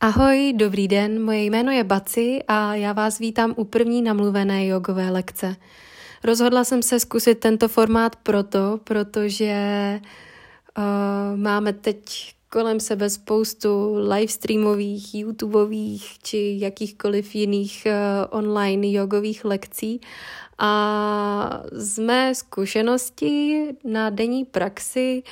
[0.00, 5.10] Ahoj, dobrý den, moje jméno je Baci a já vás vítám u první namluvené jogové
[5.10, 5.56] lekce.
[6.24, 9.54] Rozhodla jsem se zkusit tento formát proto, protože
[10.78, 20.00] uh, máme teď kolem sebe spoustu livestreamových, YouTubeových či jakýchkoliv jiných uh, online jogových lekcí
[20.58, 25.22] a z mé zkušenosti na denní praxi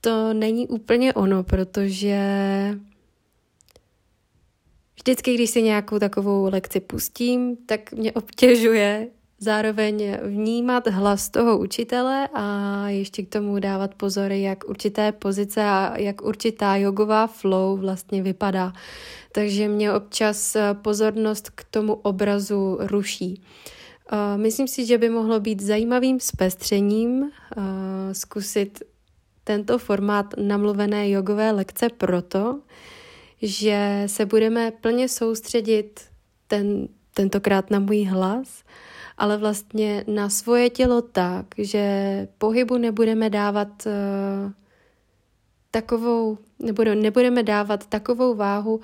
[0.00, 2.18] to není úplně ono, protože
[5.02, 9.08] Vždycky, když si nějakou takovou lekci pustím, tak mě obtěžuje
[9.38, 15.98] zároveň vnímat hlas toho učitele a ještě k tomu dávat pozor, jak určité pozice a
[15.98, 18.72] jak určitá jogová flow vlastně vypadá.
[19.32, 23.42] Takže mě občas pozornost k tomu obrazu ruší.
[24.36, 27.30] Myslím si, že by mohlo být zajímavým zpestřením
[28.12, 28.78] zkusit
[29.44, 32.60] tento formát namluvené jogové lekce proto,
[33.42, 36.00] že se budeme plně soustředit
[36.46, 38.64] ten, tentokrát na můj hlas,
[39.18, 44.52] ale vlastně na svoje tělo tak, že pohybu nebudeme dávat uh,
[45.70, 48.80] takovou, nebo nebudeme dávat takovou váhu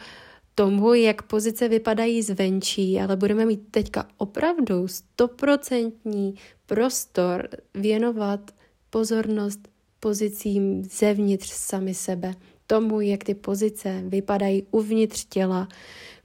[0.55, 6.35] tomu, jak pozice vypadají zvenčí, ale budeme mít teďka opravdu stoprocentní
[6.67, 8.51] prostor věnovat
[8.91, 9.69] pozornost
[10.01, 12.35] pozicím zevnitř sami sebe
[12.67, 15.69] tomu, jak ty pozice vypadají uvnitř těla.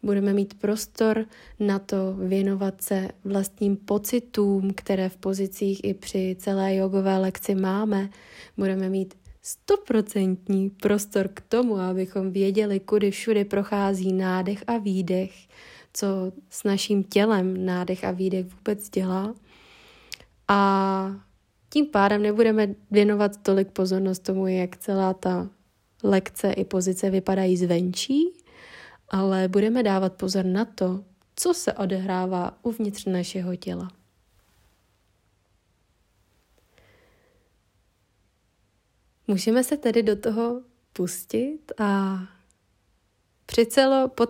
[0.03, 1.25] Budeme mít prostor
[1.59, 8.09] na to věnovat se vlastním pocitům, které v pozicích i při celé jogové lekci máme.
[8.57, 15.31] Budeme mít stoprocentní prostor k tomu, abychom věděli, kudy všude prochází nádech a výdech,
[15.93, 16.07] co
[16.49, 19.35] s naším tělem nádech a výdech vůbec dělá.
[20.47, 21.21] A
[21.69, 25.49] tím pádem nebudeme věnovat tolik pozornost tomu, jak celá ta
[26.03, 28.33] lekce i pozice vypadají zvenčí,
[29.09, 31.03] ale budeme dávat pozor na to,
[31.35, 33.91] co se odehrává uvnitř našeho těla.
[39.27, 40.61] Můžeme se tedy do toho
[40.93, 42.19] pustit a
[43.45, 44.27] při celo, po,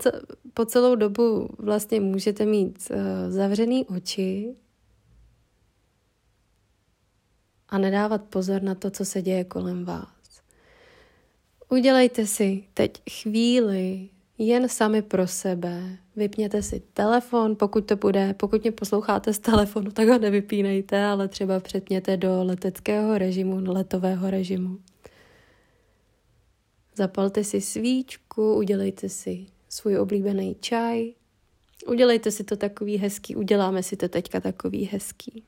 [0.53, 2.97] po celou dobu vlastně můžete mít uh,
[3.29, 4.55] zavřený oči
[7.69, 10.20] a nedávat pozor na to, co se děje kolem vás.
[11.71, 15.97] Udělejte si teď chvíli jen sami pro sebe.
[16.15, 18.33] Vypněte si telefon, pokud to bude.
[18.33, 24.29] Pokud mě posloucháte z telefonu, tak ho nevypínejte, ale třeba přetněte do leteckého režimu, letového
[24.29, 24.79] režimu.
[26.95, 31.13] Zapalte si svíčku, udělejte si svůj oblíbený čaj.
[31.87, 35.43] Udělejte si to takový hezký, uděláme si to teďka takový hezký.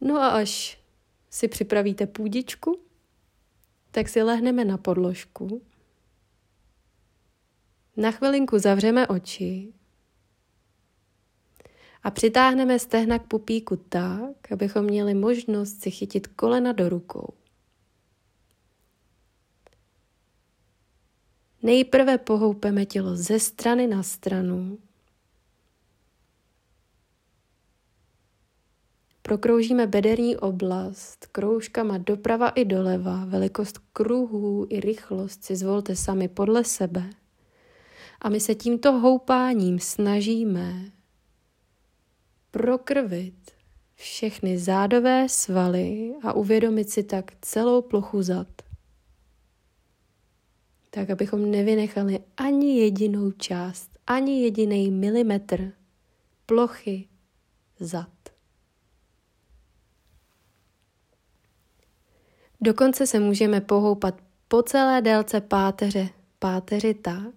[0.00, 0.80] No a až
[1.30, 2.89] si připravíte půdičku,
[3.90, 5.62] tak si lehneme na podložku.
[7.96, 9.72] Na chvilinku zavřeme oči
[12.02, 17.34] a přitáhneme stehna k pupíku tak, abychom měli možnost si chytit kolena do rukou.
[21.62, 24.78] Nejprve pohoupeme tělo ze strany na stranu
[29.22, 36.64] Prokroužíme bederní oblast kroužkama doprava i doleva, velikost kruhů i rychlost si zvolte sami podle
[36.64, 37.10] sebe.
[38.20, 40.90] A my se tímto houpáním snažíme
[42.50, 43.50] prokrvit
[43.94, 48.48] všechny zádové svaly a uvědomit si tak celou plochu zad.
[50.90, 55.72] Tak, abychom nevynechali ani jedinou část, ani jediný milimetr
[56.46, 57.08] plochy
[57.80, 58.19] zad.
[62.60, 64.14] Dokonce se můžeme pohoupat
[64.48, 67.34] po celé délce páteře, páteři tak,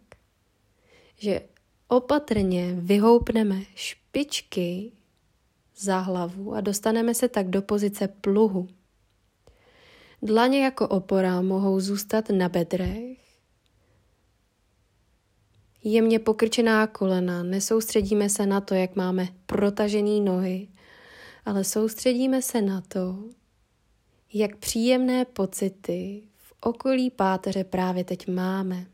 [1.17, 1.41] že
[1.87, 4.91] opatrně vyhoupneme špičky
[5.77, 8.67] za hlavu a dostaneme se tak do pozice pluhu.
[10.21, 13.17] Dlaně jako opora mohou zůstat na bedrech.
[15.83, 20.67] Jemně pokrčená kolena, nesoustředíme se na to, jak máme protažené nohy,
[21.45, 23.23] ale soustředíme se na to,
[24.33, 28.85] jak příjemné pocity v okolí páteře právě teď máme.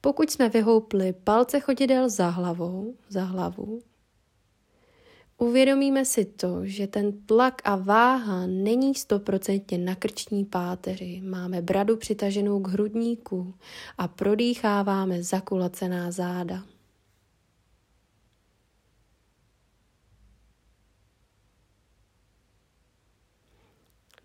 [0.00, 3.82] Pokud jsme vyhoupli palce chodidel za hlavou, za hlavu,
[5.38, 11.22] uvědomíme si to, že ten tlak a váha není stoprocentně na krční páteři.
[11.24, 13.54] Máme bradu přitaženou k hrudníku
[13.98, 16.75] a prodýcháváme zakulacená záda.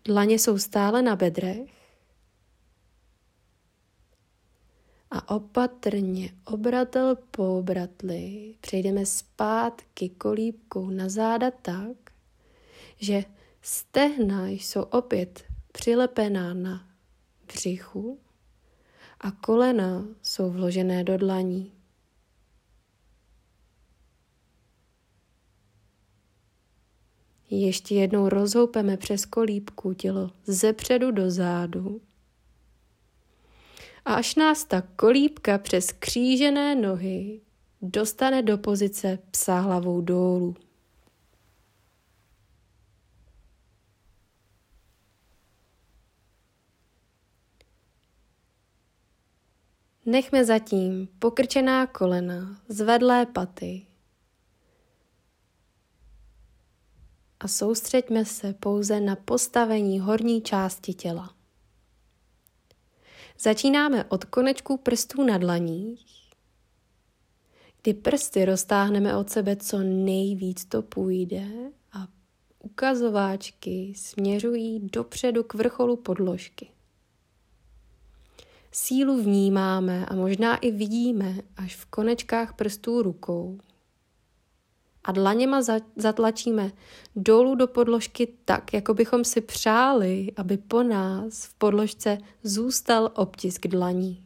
[0.04, 1.70] Dlaně jsou stále na bedrech.
[5.10, 11.96] A opatrně, obratel po obratli, přejdeme zpátky kolíbkou na záda tak,
[12.96, 13.24] že
[13.62, 16.88] stehna jsou opět přilepená na
[17.46, 18.18] břichu
[19.20, 21.71] a kolena jsou vložené do dlaní.
[27.54, 32.00] Ještě jednou rozhoupeme přes kolíbku tělo ze předu do zádu.
[34.04, 37.40] A až nás ta kolíbka přes křížené nohy
[37.82, 40.56] dostane do pozice psa hlavou dolů.
[50.06, 53.86] Nechme zatím pokrčená kolena, zvedlé paty
[57.42, 61.34] a soustřeďme se pouze na postavení horní části těla.
[63.38, 66.06] Začínáme od konečků prstů na dlaních,
[67.82, 71.46] kdy prsty roztáhneme od sebe co nejvíc to půjde
[71.92, 72.08] a
[72.58, 76.68] ukazováčky směřují dopředu k vrcholu podložky.
[78.72, 83.58] Sílu vnímáme a možná i vidíme až v konečkách prstů rukou.
[85.04, 85.62] A dlaněma
[85.96, 86.72] zatlačíme
[87.16, 93.66] dolů do podložky tak, jako bychom si přáli, aby po nás v podložce zůstal obtisk
[93.66, 94.24] dlaní.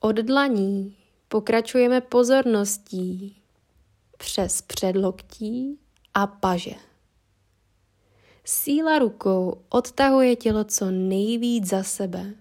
[0.00, 0.96] Od dlaní
[1.28, 3.42] pokračujeme pozorností
[4.18, 5.78] přes předloktí
[6.14, 6.74] a paže.
[8.44, 12.34] Síla rukou odtahuje tělo co nejvíc za sebe.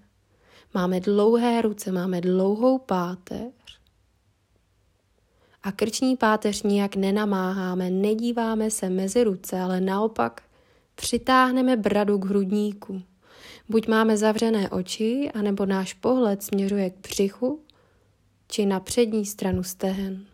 [0.74, 3.80] Máme dlouhé ruce, máme dlouhou páteř.
[5.64, 10.44] A krční páteř nijak nenamáháme, nedíváme se mezi ruce, ale naopak
[10.96, 13.02] přitáhneme bradu k hrudníku.
[13.70, 17.60] Buď máme zavřené oči, anebo náš pohled směřuje k břichu,
[18.48, 20.26] či na přední stranu stehen.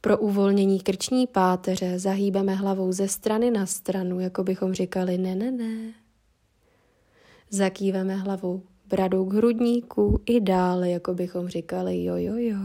[0.00, 5.50] Pro uvolnění krční páteře zahýbeme hlavou ze strany na stranu, jako bychom říkali ne, ne,
[5.50, 6.01] ne.
[7.54, 12.58] Zakýveme hlavou bradou k hrudníku i dále, jako bychom říkali jo, jo, jo.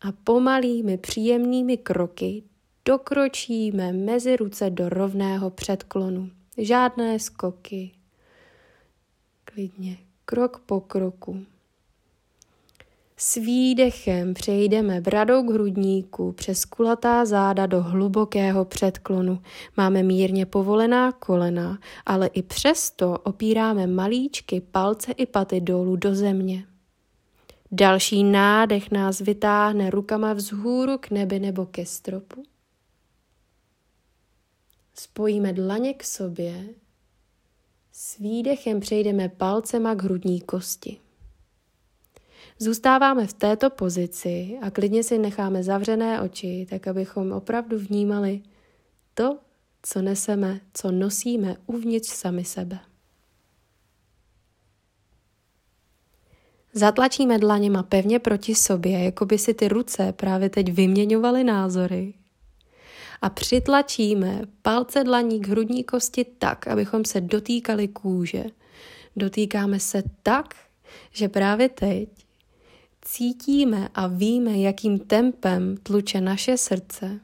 [0.00, 2.42] A pomalými příjemnými kroky
[2.84, 6.30] dokročíme mezi ruce do rovného předklonu.
[6.58, 7.92] Žádné skoky,
[9.44, 11.46] klidně, krok po kroku.
[13.22, 19.42] S výdechem přejdeme bradou k hrudníku přes kulatá záda do hlubokého předklonu.
[19.76, 26.64] Máme mírně povolená kolena, ale i přesto opíráme malíčky, palce i paty dolů do země.
[27.72, 32.42] Další nádech nás vytáhne rukama vzhůru k nebi nebo ke stropu.
[34.94, 36.64] Spojíme dlaně k sobě
[37.92, 40.98] s výdechem přejdeme palcema k hrudní kosti.
[42.62, 48.42] Zůstáváme v této pozici a klidně si necháme zavřené oči, tak abychom opravdu vnímali
[49.14, 49.38] to,
[49.82, 52.78] co neseme, co nosíme uvnitř sami sebe.
[56.72, 62.14] Zatlačíme dlaněma pevně proti sobě, jako by si ty ruce právě teď vyměňovaly názory
[63.22, 68.44] a přitlačíme palce dlaní k hrudní kosti tak, abychom se dotýkali kůže.
[69.16, 70.54] Dotýkáme se tak,
[71.10, 72.08] že právě teď
[73.10, 77.20] cítíme a víme, jakým tempem tluče naše srdce.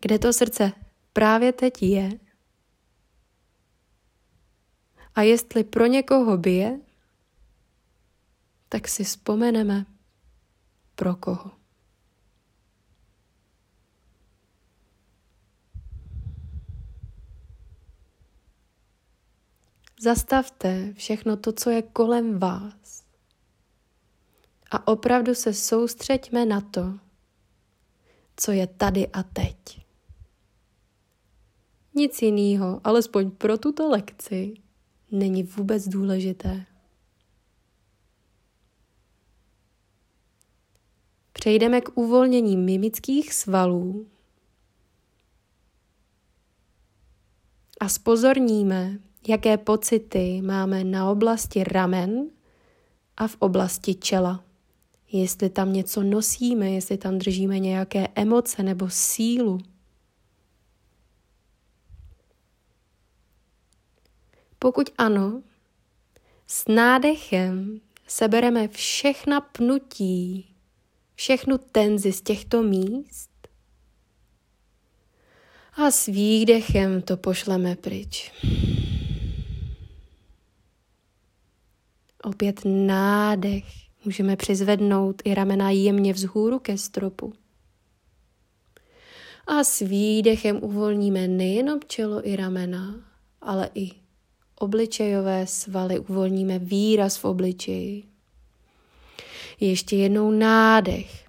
[0.00, 0.72] Kde to srdce
[1.12, 2.10] právě teď je?
[5.14, 6.80] A jestli pro někoho bije,
[8.68, 9.86] tak si vzpomeneme
[10.94, 11.50] pro koho.
[20.02, 22.81] Zastavte všechno to, co je kolem vás.
[24.72, 26.98] A opravdu se soustřeďme na to,
[28.36, 29.86] co je tady a teď.
[31.94, 34.54] Nic jiného, alespoň pro tuto lekci,
[35.10, 36.66] není vůbec důležité.
[41.32, 44.06] Přejdeme k uvolnění mimických svalů
[47.80, 48.98] a spozorníme,
[49.28, 52.30] jaké pocity máme na oblasti ramen
[53.16, 54.44] a v oblasti čela.
[55.12, 59.58] Jestli tam něco nosíme, jestli tam držíme nějaké emoce nebo sílu.
[64.58, 65.42] Pokud ano,
[66.46, 70.54] s nádechem sebereme všechna pnutí,
[71.14, 73.30] všechnu tenzi z těchto míst
[75.72, 78.32] a s výdechem to pošleme pryč.
[82.22, 83.91] Opět nádech.
[84.04, 87.32] Můžeme přizvednout i ramena jemně vzhůru ke stropu.
[89.46, 92.94] A s výdechem uvolníme nejenom čelo i ramena,
[93.40, 93.90] ale i
[94.58, 98.04] obličejové svaly, uvolníme výraz v obličeji.
[99.60, 101.28] Ještě jednou nádech.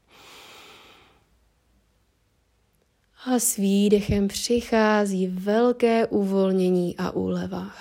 [3.26, 7.72] A s výdechem přichází velké uvolnění a úleva.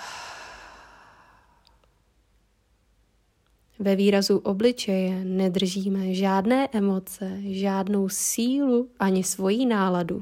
[3.83, 10.21] Ve výrazu obličeje nedržíme žádné emoce, žádnou sílu ani svoji náladu.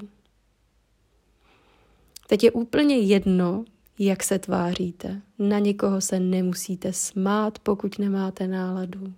[2.28, 3.66] Teď je úplně jedno,
[4.00, 5.22] jak se tváříte.
[5.40, 9.14] Na nikoho se nemusíte smát, pokud nemáte náladu.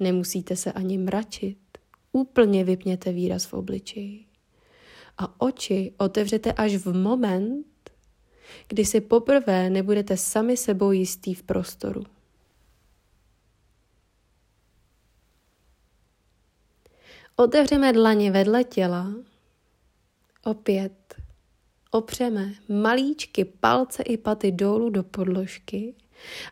[0.00, 1.58] Nemusíte se ani mračit.
[2.12, 4.24] Úplně vypněte výraz v obličeji.
[5.18, 7.66] A oči otevřete až v moment,
[8.68, 12.15] kdy si poprvé nebudete sami sebou jistý v prostoru.
[17.36, 19.12] Otevřeme dlaně vedle těla.
[20.44, 20.92] Opět
[21.90, 25.94] opřeme malíčky palce i paty dolů do podložky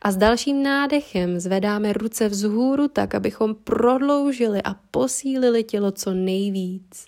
[0.03, 7.07] a s dalším nádechem zvedáme ruce vzhůru tak, abychom prodloužili a posílili tělo co nejvíc.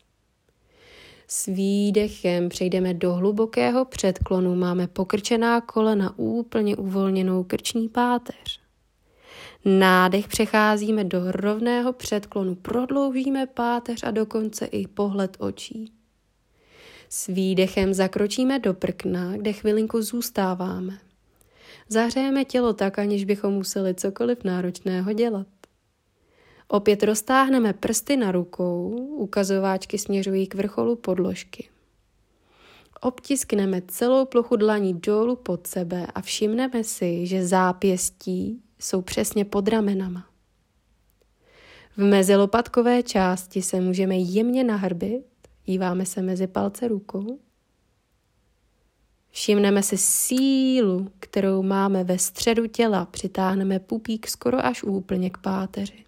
[1.29, 8.66] S výdechem přejdeme do hlubokého předklonu, máme pokrčená kolena, úplně uvolněnou krční páteř.
[9.69, 15.93] Nádech přecházíme do rovného předklonu, prodloužíme páteř a dokonce i pohled očí.
[17.09, 20.99] S výdechem zakročíme do prkna, kde chvilinku zůstáváme.
[21.89, 25.47] Zahřejeme tělo tak, aniž bychom museli cokoliv náročného dělat.
[26.69, 31.69] Opět roztáhneme prsty na rukou, ukazováčky směřují k vrcholu podložky.
[33.01, 39.69] Obtiskneme celou plochu dlaní dolů pod sebe a všimneme si, že zápěstí jsou přesně pod
[39.69, 40.27] ramenama.
[41.97, 45.25] V mezilopatkové části se můžeme jemně nahrbit,
[45.65, 47.39] díváme se mezi palce rukou.
[49.31, 56.05] Všimneme si sílu, kterou máme ve středu těla, přitáhneme pupík skoro až úplně k páteři.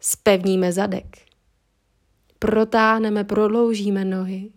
[0.00, 1.18] Spevníme zadek.
[2.38, 4.50] Protáhneme, prodloužíme nohy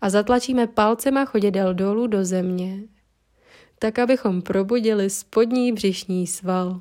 [0.00, 2.80] a zatlačíme palcema chodidel dolů do země,
[3.82, 6.80] tak abychom probudili spodní břišní sval.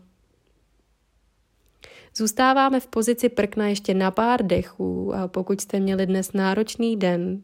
[2.15, 7.43] Zůstáváme v pozici prkna ještě na pár dechů a pokud jste měli dnes náročný den,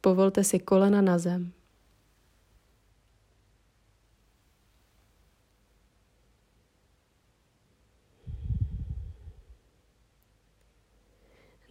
[0.00, 1.52] povolte si kolena na zem.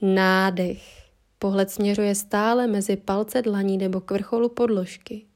[0.01, 1.12] Nádech.
[1.39, 5.30] Pohled směřuje stále mezi palce dlaní nebo k vrcholu podložky.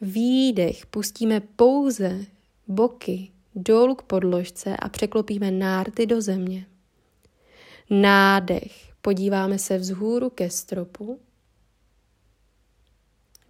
[0.00, 2.24] Výdech pustíme pouze
[2.68, 6.66] boky dolů k podložce a překlopíme nárty do země.
[7.90, 8.92] Nádech.
[9.02, 11.20] Podíváme se vzhůru ke stropu.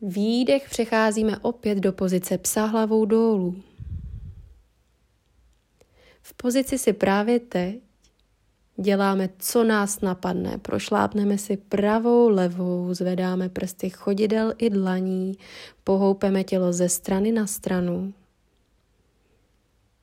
[0.03, 3.63] Výdech přecházíme opět do pozice psa hlavou dolů.
[6.23, 7.81] V pozici si právě teď
[8.81, 10.59] děláme, co nás napadne.
[10.59, 15.39] Prošlápneme si pravou, levou, zvedáme prsty chodidel i dlaní,
[15.85, 18.13] pohoupeme tělo ze strany na stranu.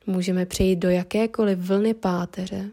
[0.08, 2.70] Můžeme přejít do jakékoliv vlny páteře.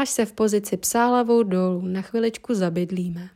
[0.00, 3.30] Až se v pozici psá hlavou dolů na chviličku zabydlíme.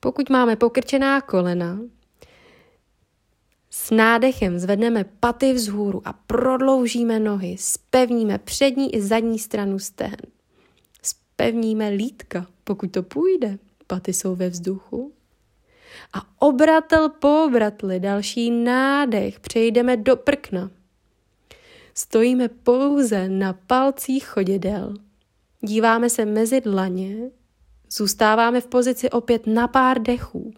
[0.00, 1.78] Pokud máme pokrčená kolena,
[3.70, 10.20] s nádechem zvedneme paty vzhůru a prodloužíme nohy, spevníme přední i zadní stranu stehen.
[11.02, 13.58] Spevníme lítka, pokud to půjde.
[13.86, 15.12] Paty jsou ve vzduchu.
[16.12, 20.70] A obratel po obratli, další nádech, přejdeme do prkna.
[21.98, 24.94] Stojíme pouze na palcích chodidel.
[25.60, 27.30] Díváme se mezi dlaně,
[27.92, 30.54] zůstáváme v pozici opět na pár dechů.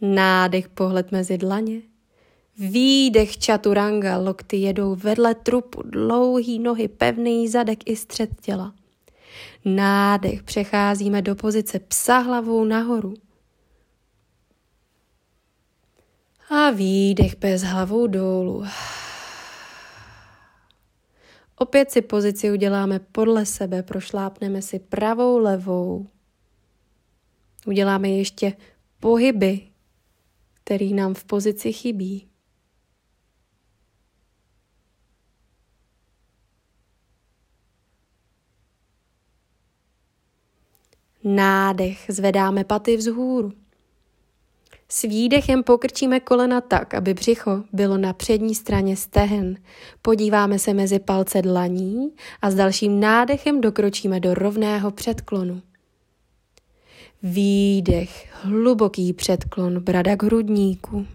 [0.00, 1.82] Nádech pohled mezi dlaně,
[2.58, 8.74] Výdech čaturanga, lokty jedou vedle trupu, dlouhý nohy, pevný zadek i střed těla.
[9.64, 13.14] Nádech, přecházíme do pozice psa hlavou nahoru.
[16.50, 18.64] A výdech bez hlavou dolů.
[21.56, 26.06] Opět si pozici uděláme podle sebe, prošlápneme si pravou, levou.
[27.66, 28.52] Uděláme ještě
[29.00, 29.60] pohyby,
[30.54, 32.27] který nám v pozici chybí.
[41.24, 43.52] Nádech, zvedáme paty vzhůru.
[44.88, 49.56] S výdechem pokrčíme kolena tak, aby břicho bylo na přední straně stehen.
[50.02, 55.62] Podíváme se mezi palce dlaní a s dalším nádechem dokročíme do rovného předklonu.
[57.22, 61.06] Výdech, hluboký předklon, brada k hrudníku.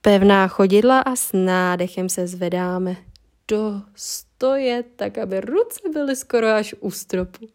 [0.00, 2.96] Pevná chodidla a s nádechem se zvedáme
[3.48, 7.46] do stoje, tak aby ruce byly skoro až u stropu.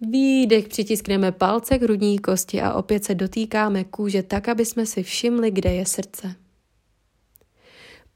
[0.00, 5.02] Výdech přitiskneme palce k hrudní kosti a opět se dotýkáme kůže tak, aby jsme si
[5.02, 6.34] všimli, kde je srdce.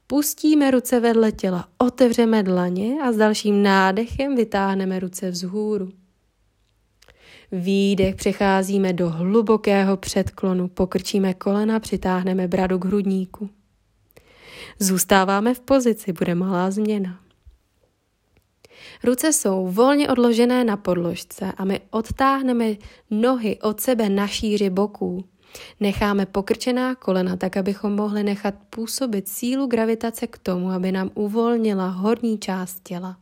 [0.07, 5.91] Pustíme ruce vedle těla, otevřeme dlaně a s dalším nádechem vytáhneme ruce vzhůru.
[7.51, 13.49] Výdech přecházíme do hlubokého předklonu, pokrčíme kolena, přitáhneme bradu k hrudníku.
[14.79, 17.22] Zůstáváme v pozici, bude malá změna.
[19.03, 22.75] Ruce jsou volně odložené na podložce a my odtáhneme
[23.11, 25.23] nohy od sebe na šíři boků.
[25.79, 31.87] Necháme pokrčená kolena tak, abychom mohli nechat působit sílu gravitace k tomu, aby nám uvolnila
[31.87, 33.17] horní část těla.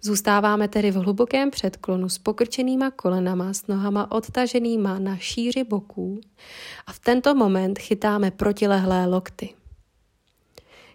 [0.00, 6.20] Zůstáváme tedy v hlubokém předklonu s pokrčenýma kolenama, s nohama odtaženýma na šíři boků
[6.86, 9.54] a v tento moment chytáme protilehlé lokty.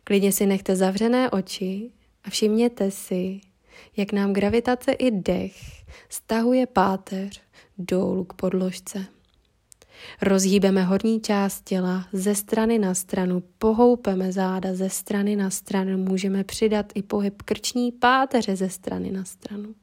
[0.04, 1.92] Klidně si nechte zavřené oči
[2.24, 3.42] a všimněte si,
[3.98, 5.56] jak nám gravitace i dech
[6.10, 7.42] stahuje páteř
[7.78, 9.06] dolů k podložce.
[10.22, 16.44] Rozhýbeme horní část těla ze strany na stranu, pohoupeme záda ze strany na stranu, můžeme
[16.44, 19.76] přidat i pohyb krční páteře ze strany na stranu.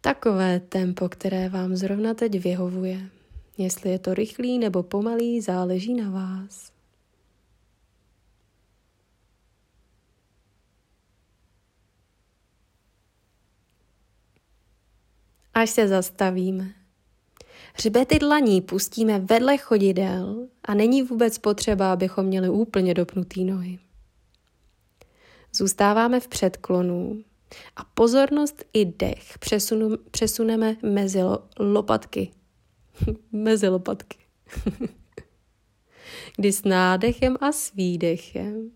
[0.00, 3.00] Takové tempo, které vám zrovna teď vyhovuje.
[3.58, 6.72] Jestli je to rychlý nebo pomalý, záleží na vás.
[15.54, 16.74] Až se zastavíme.
[17.74, 23.78] Hřbety dlaní pustíme vedle chodidel a není vůbec potřeba, abychom měli úplně dopnutý nohy.
[25.54, 27.24] Zůstáváme v předklonu
[27.76, 29.38] a pozornost i dech
[30.10, 31.18] přesuneme mezi
[31.58, 32.30] lopatky
[33.32, 34.18] mezi lopatky.
[36.36, 38.70] Kdy s nádechem a s výdechem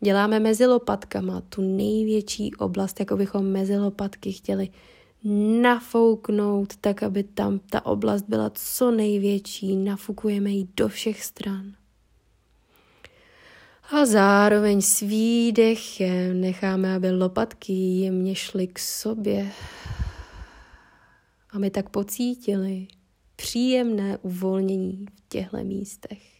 [0.00, 4.68] děláme mezi lopatkama tu největší oblast, jako bychom mezi lopatky chtěli
[5.60, 9.76] nafouknout, tak aby tam ta oblast byla co největší.
[9.76, 11.72] Nafukujeme ji do všech stran.
[13.90, 19.50] A zároveň s výdechem necháme, aby lopatky jemně šly k sobě.
[21.50, 22.86] A my tak pocítili,
[23.36, 26.34] příjemné uvolnění v těchto místech.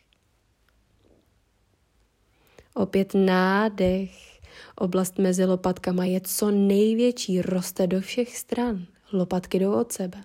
[2.74, 4.40] Opět nádech.
[4.76, 8.86] Oblast mezi lopatkama je co největší, roste do všech stran.
[9.12, 10.24] Lopatky jdou od sebe.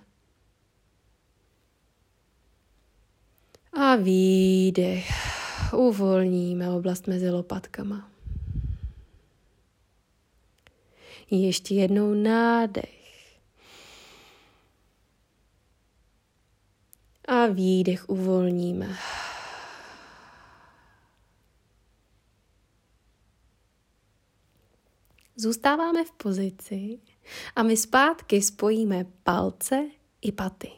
[3.72, 5.06] A výdech.
[5.76, 8.10] Uvolníme oblast mezi lopatkama.
[11.30, 12.99] Ještě jednou nádech.
[17.30, 18.96] A výdech uvolníme.
[25.36, 26.98] Zůstáváme v pozici
[27.56, 29.86] a my zpátky spojíme palce
[30.22, 30.70] i paty.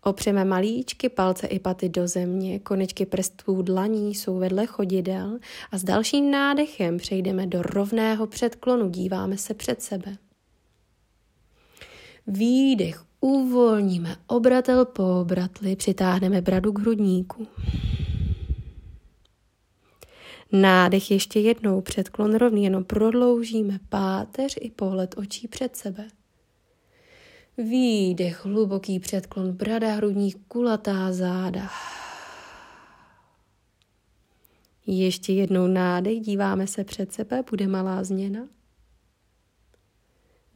[0.00, 5.38] Opřeme malíčky palce i paty do země, konečky prstů dlaní jsou vedle chodidel
[5.70, 10.16] a s dalším nádechem přejdeme do rovného předklonu, díváme se před sebe.
[12.26, 17.46] Výdech uvolníme obratel po obratli, přitáhneme bradu k hrudníku.
[20.52, 26.08] Nádech ještě jednou, předklon rovný, jenom prodloužíme páteř i pohled očí před sebe.
[27.58, 31.70] Výdech, hluboký předklon, brada, hrudník, kulatá záda.
[34.86, 38.48] Ještě jednou nádech, díváme se před sebe, bude malá změna.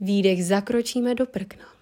[0.01, 1.78] Výdech zakročíme do prkna.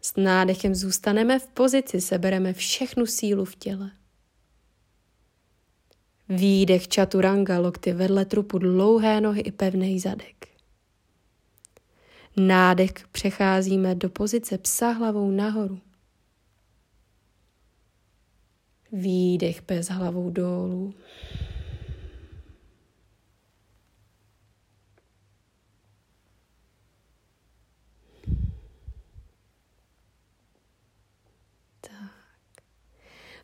[0.00, 3.90] S nádechem zůstaneme v pozici, sebereme všechnu sílu v těle.
[6.28, 10.48] Výdech čaturanga, lokty vedle trupu, dlouhé nohy i pevný zadek.
[12.36, 15.80] Nádech přecházíme do pozice psa hlavou nahoru.
[18.92, 20.94] Výdech bez hlavou dolů.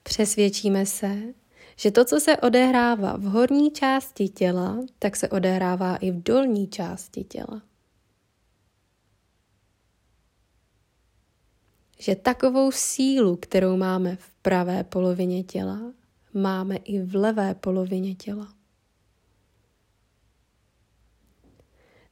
[0.07, 1.23] Přesvědčíme se,
[1.77, 6.69] že to, co se odehrává v horní části těla, tak se odehrává i v dolní
[6.69, 7.63] části těla.
[11.99, 15.93] Že takovou sílu, kterou máme v pravé polovině těla,
[16.35, 18.55] máme i v levé polovině těla.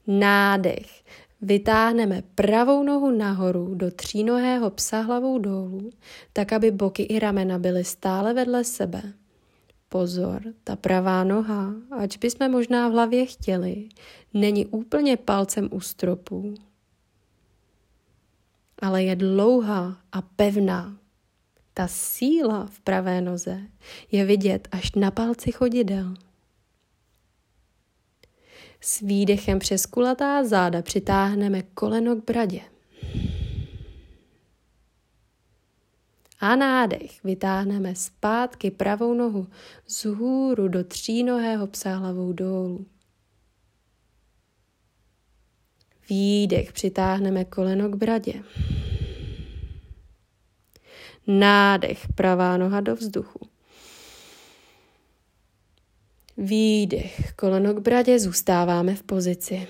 [0.07, 1.05] Nádech
[1.45, 5.91] Vytáhneme pravou nohu nahoru do třínohého psa hlavou dolů,
[6.33, 9.03] tak aby boky i ramena byly stále vedle sebe.
[9.89, 13.89] Pozor, ta pravá noha, ač bychom možná v hlavě chtěli,
[14.35, 16.55] není úplně palcem u stropu,
[18.83, 20.97] ale je dlouhá a pevná.
[21.75, 23.61] Ta síla v pravé noze
[24.13, 26.15] je vidět až na palci chodidel.
[28.87, 32.61] S výdechem přes kulatá záda přitáhneme koleno k bradě.
[36.41, 39.47] A nádech vytáhneme zpátky pravou nohu
[39.87, 42.87] z hůru do třínohého psa hlavou dolů.
[46.09, 48.43] Výdech přitáhneme koleno k bradě.
[51.27, 53.54] Nádech pravá noha do vzduchu.
[56.37, 59.67] Výdech, koleno k bradě, zůstáváme v pozici.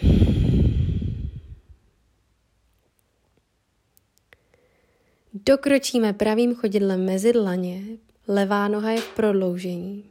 [5.46, 7.82] Dokročíme pravým chodidlem mezi dlaně,
[8.28, 10.04] levá noha je v prodloužení.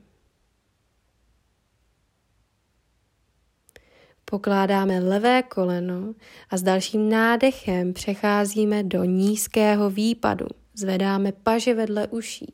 [4.26, 6.14] Pokládáme levé koleno
[6.50, 10.46] a s dalším nádechem přecházíme do nízkého výpadu.
[10.74, 12.54] Zvedáme paže vedle uší.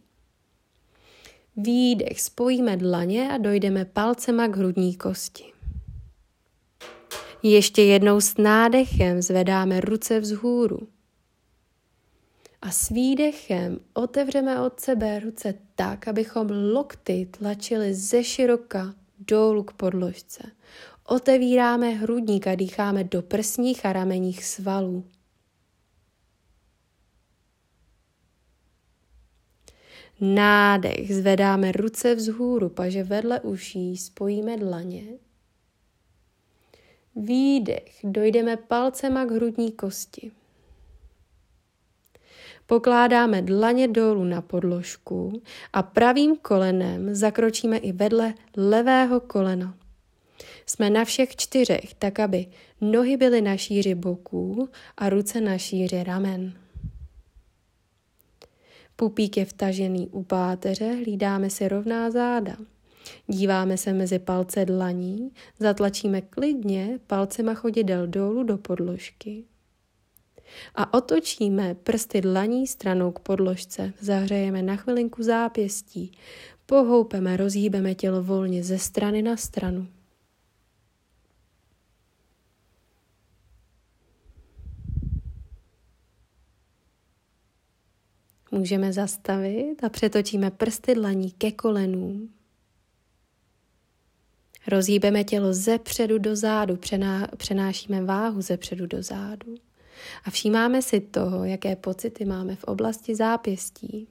[1.57, 5.43] Výdech, spojíme dlaně a dojdeme palcema k hrudní kosti.
[7.43, 10.87] Ještě jednou s nádechem zvedáme ruce vzhůru.
[12.61, 19.73] A s výdechem otevřeme od sebe ruce tak, abychom lokty tlačili ze široka dolů k
[19.73, 20.43] podložce.
[21.05, 25.05] Otevíráme hrudník a dýcháme do prsních a ramenních svalů.
[30.21, 35.03] Nádech, zvedáme ruce vzhůru, paže vedle uší, spojíme dlaně.
[37.15, 40.31] Výdech, dojdeme palcema k hrudní kosti.
[42.65, 45.41] Pokládáme dlaně dolů na podložku
[45.73, 49.77] a pravým kolenem zakročíme i vedle levého kolena.
[50.65, 52.45] Jsme na všech čtyřech, tak aby
[52.81, 56.58] nohy byly na šíři boků a ruce na šíři ramen.
[58.99, 62.57] Pupík je vtažený u páteře, hlídáme si rovná záda.
[63.27, 69.43] Díváme se mezi palce dlaní, zatlačíme klidně palcema chodidel dolů do podložky.
[70.75, 76.11] A otočíme prsty dlaní stranou k podložce, zahřejeme na chvilinku zápěstí,
[76.65, 79.87] pohoupeme, rozhýbeme tělo volně ze strany na stranu.
[88.51, 92.29] Můžeme zastavit a přetočíme prsty dlaní ke kolenům.
[94.67, 99.55] Rozhýbeme tělo ze předu do zádu, přená, přenášíme váhu ze předu do zádu.
[100.25, 104.07] A všímáme si toho, jaké pocity máme v oblasti zápěstí.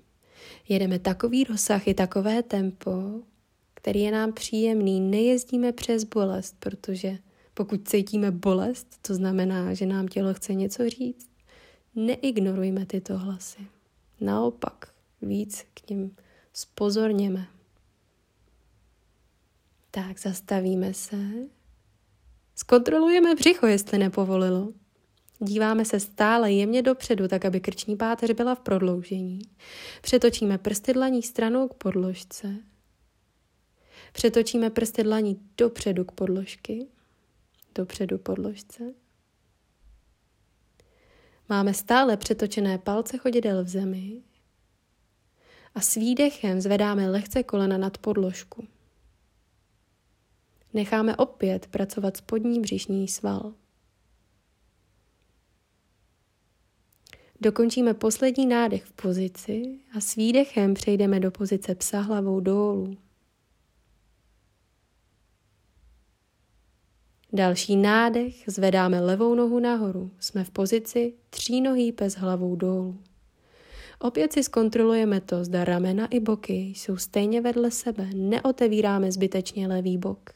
[0.68, 2.92] Jedeme takový rozsah i takové tempo,
[3.74, 5.00] který je nám příjemný.
[5.00, 7.18] Nejezdíme přes bolest, protože
[7.54, 11.30] pokud cítíme bolest, to znamená, že nám tělo chce něco říct.
[11.94, 13.77] Neignorujme tyto hlasy.
[14.20, 16.16] Naopak, víc k ním
[16.52, 17.46] spozorněme.
[19.90, 21.16] Tak, zastavíme se.
[22.54, 24.72] Zkontrolujeme břicho, jestli nepovolilo.
[25.38, 29.42] Díváme se stále jemně dopředu, tak aby krční páteř byla v prodloužení.
[30.02, 32.56] Přetočíme prsty dlaní stranou k podložce.
[34.12, 36.86] Přetočíme prsty dlaní dopředu k podložky.
[37.74, 38.94] Dopředu podložce.
[41.48, 44.22] Máme stále přetočené palce chodidel v zemi
[45.74, 48.66] a s výdechem zvedáme lehce kolena nad podložku.
[50.72, 53.54] Necháme opět pracovat spodní břišní sval.
[57.40, 62.96] Dokončíme poslední nádech v pozici a s výdechem přejdeme do pozice psa hlavou dolů.
[67.32, 70.10] Další nádech, zvedáme levou nohu nahoru.
[70.20, 73.00] Jsme v pozici třínohý pes hlavou dolů.
[73.98, 78.10] Opět si zkontrolujeme to, zda ramena i boky jsou stejně vedle sebe.
[78.14, 80.30] Neotevíráme zbytečně levý bok.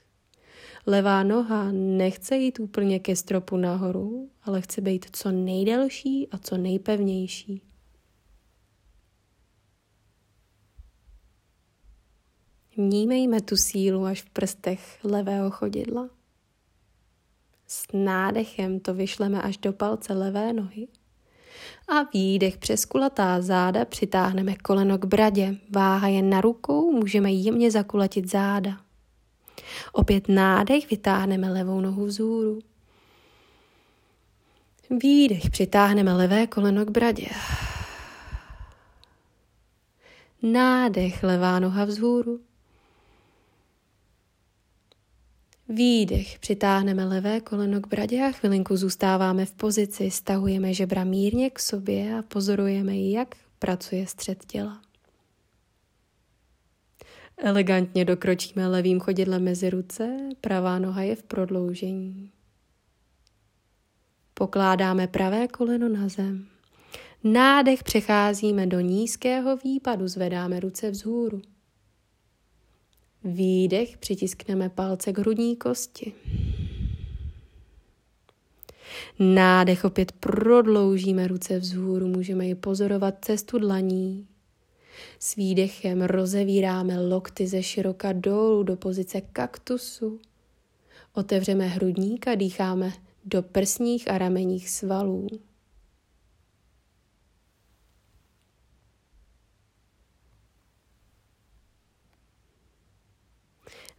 [0.87, 6.57] Levá noha nechce jít úplně ke stropu nahoru, ale chce být co nejdelší a co
[6.57, 7.62] nejpevnější.
[12.76, 16.22] Vnímejme tu sílu až v prstech levého chodidla.
[17.73, 20.89] S nádechem to vyšleme až do palce levé nohy.
[21.89, 25.57] A výdech přes kulatá záda přitáhneme koleno k bradě.
[25.71, 28.81] Váha je na rukou, můžeme jemně zakulatit záda.
[29.93, 32.59] Opět nádech, vytáhneme levou nohu vzhůru.
[34.91, 37.29] Výdech, přitáhneme levé koleno k bradě.
[40.43, 42.41] Nádech, levá noha vzhůru.
[45.75, 51.59] Výdech, přitáhneme levé koleno k bradě a chvilinku zůstáváme v pozici, stahujeme žebra mírně k
[51.59, 54.83] sobě a pozorujeme, jak pracuje střed těla.
[57.37, 62.31] Elegantně dokročíme levým chodidlem mezi ruce, pravá noha je v prodloužení.
[64.35, 66.47] Pokládáme pravé koleno na zem.
[67.25, 71.43] Nádech přecházíme do nízkého výpadu, zvedáme ruce vzhůru.
[73.25, 76.13] Výdech přitiskneme palce k hrudní kosti.
[79.19, 84.27] Nádech opět prodloužíme ruce vzhůru, můžeme ji pozorovat cestu dlaní.
[85.19, 90.21] S výdechem rozevíráme lokty ze široka dolů do pozice kaktusu.
[91.15, 92.93] Otevřeme hrudník a dýcháme
[93.25, 95.27] do prsních a ramenních svalů.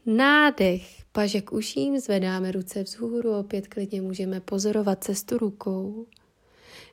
[0.05, 6.05] Nádech, paže k uším, zvedáme ruce vzhůru, opět klidně můžeme pozorovat cestu rukou.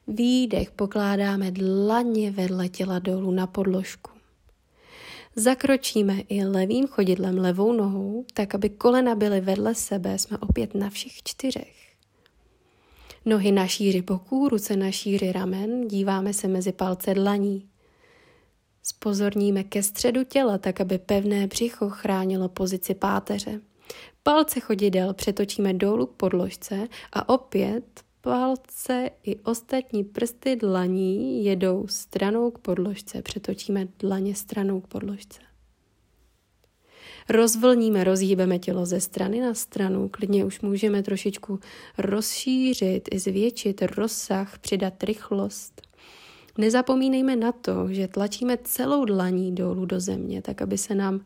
[0.08, 4.10] Výdech pokládáme dlaně vedle těla dolů na podložku.
[5.36, 10.90] Zakročíme i levým chodidlem levou nohou, tak aby kolena byly vedle sebe, jsme opět na
[10.90, 11.96] všech čtyřech.
[13.24, 17.69] Nohy na šíři boků, ruce na šíři ramen, díváme se mezi palce dlaní.
[18.90, 23.60] Spozorníme ke středu těla, tak aby pevné břicho chránilo pozici páteře.
[24.22, 27.84] Palce chodidel přetočíme dolů k podložce a opět
[28.20, 33.22] palce i ostatní prsty dlaní jedou stranou k podložce.
[33.22, 35.40] Přetočíme dlaně stranou k podložce.
[37.28, 41.60] Rozvlníme, rozhýbeme tělo ze strany na stranu, klidně už můžeme trošičku
[41.98, 45.89] rozšířit i zvětšit rozsah, přidat rychlost.
[46.60, 51.20] Nezapomínejme na to, že tlačíme celou dlaní dolů do země, tak aby se nám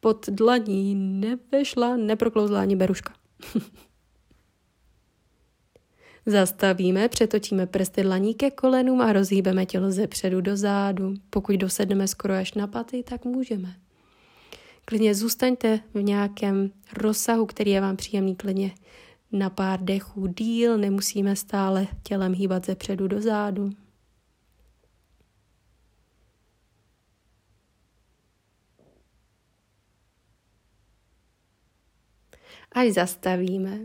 [0.00, 3.14] pod dlaní nevešla, neproklouzla ani beruška.
[6.26, 11.14] Zastavíme, přetočíme prsty dlaní ke kolenům a rozhýbeme tělo ze předu do zádu.
[11.30, 13.74] Pokud dosedneme skoro až na paty, tak můžeme.
[14.84, 18.70] Klidně zůstaňte v nějakém rozsahu, který je vám příjemný, klidně
[19.32, 23.70] na pár dechů díl, nemusíme stále tělem hýbat ze předu do zádu.
[32.72, 33.78] Až zastavíme,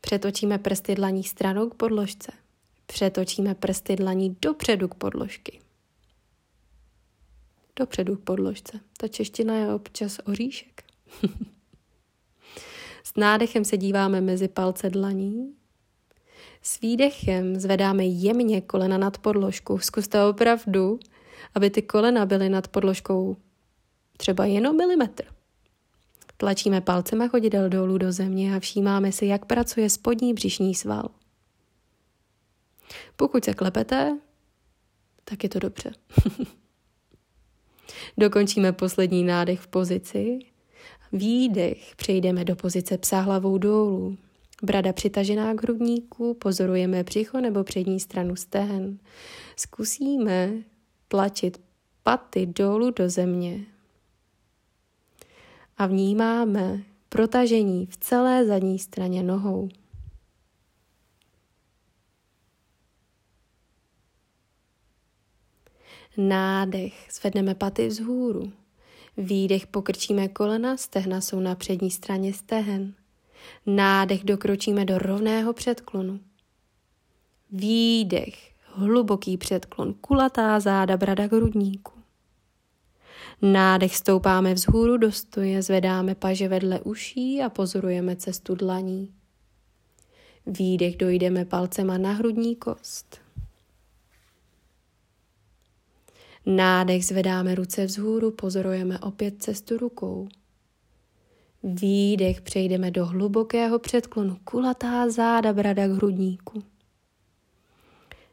[0.00, 2.32] přetočíme prsty dlaní stranou k podložce.
[2.86, 5.60] Přetočíme prsty dlaní dopředu k podložky.
[7.76, 8.80] Dopředu k podložce.
[8.96, 10.84] Ta čeština je občas oříšek.
[13.04, 15.54] S nádechem se díváme mezi palce dlaní.
[16.62, 19.78] S výdechem zvedáme jemně kolena nad podložku.
[19.78, 20.98] Zkuste opravdu,
[21.54, 23.36] aby ty kolena byly nad podložkou
[24.16, 25.39] třeba jenom milimetr.
[26.40, 31.08] Tlačíme palcema chodidel dolů do země a všímáme si, jak pracuje spodní břišní sval.
[33.16, 34.18] Pokud se klepete,
[35.24, 35.92] tak je to dobře.
[38.18, 40.38] Dokončíme poslední nádech v pozici.
[41.12, 44.16] Výdech přejdeme do pozice psa hlavou dolů.
[44.62, 48.98] Brada přitažená k hrudníku, pozorujeme břicho nebo přední stranu stehen.
[49.56, 50.52] Zkusíme
[51.08, 51.60] tlačit
[52.02, 53.66] paty dolů do země
[55.80, 59.68] a vnímáme protažení v celé zadní straně nohou.
[66.16, 68.52] Nádech, zvedneme paty vzhůru.
[69.16, 72.94] Výdech pokrčíme kolena, stehna jsou na přední straně stehen.
[73.66, 76.20] Nádech dokročíme do rovného předklonu.
[77.50, 81.99] Výdech, hluboký předklon, kulatá záda, brada hrudníku.
[83.42, 89.14] Nádech stoupáme vzhůru do stoje, zvedáme paže vedle uší a pozorujeme cestu dlaní.
[90.46, 93.20] Výdech dojdeme palcema na hrudní kost.
[96.46, 100.28] Nádech zvedáme ruce vzhůru, pozorujeme opět cestu rukou.
[101.62, 106.62] Výdech přejdeme do hlubokého předklonu, kulatá záda, brada k hrudníku.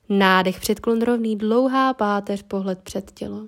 [0.09, 3.47] Nádech předklon rovný, dlouhá páteř, pohled před tělo.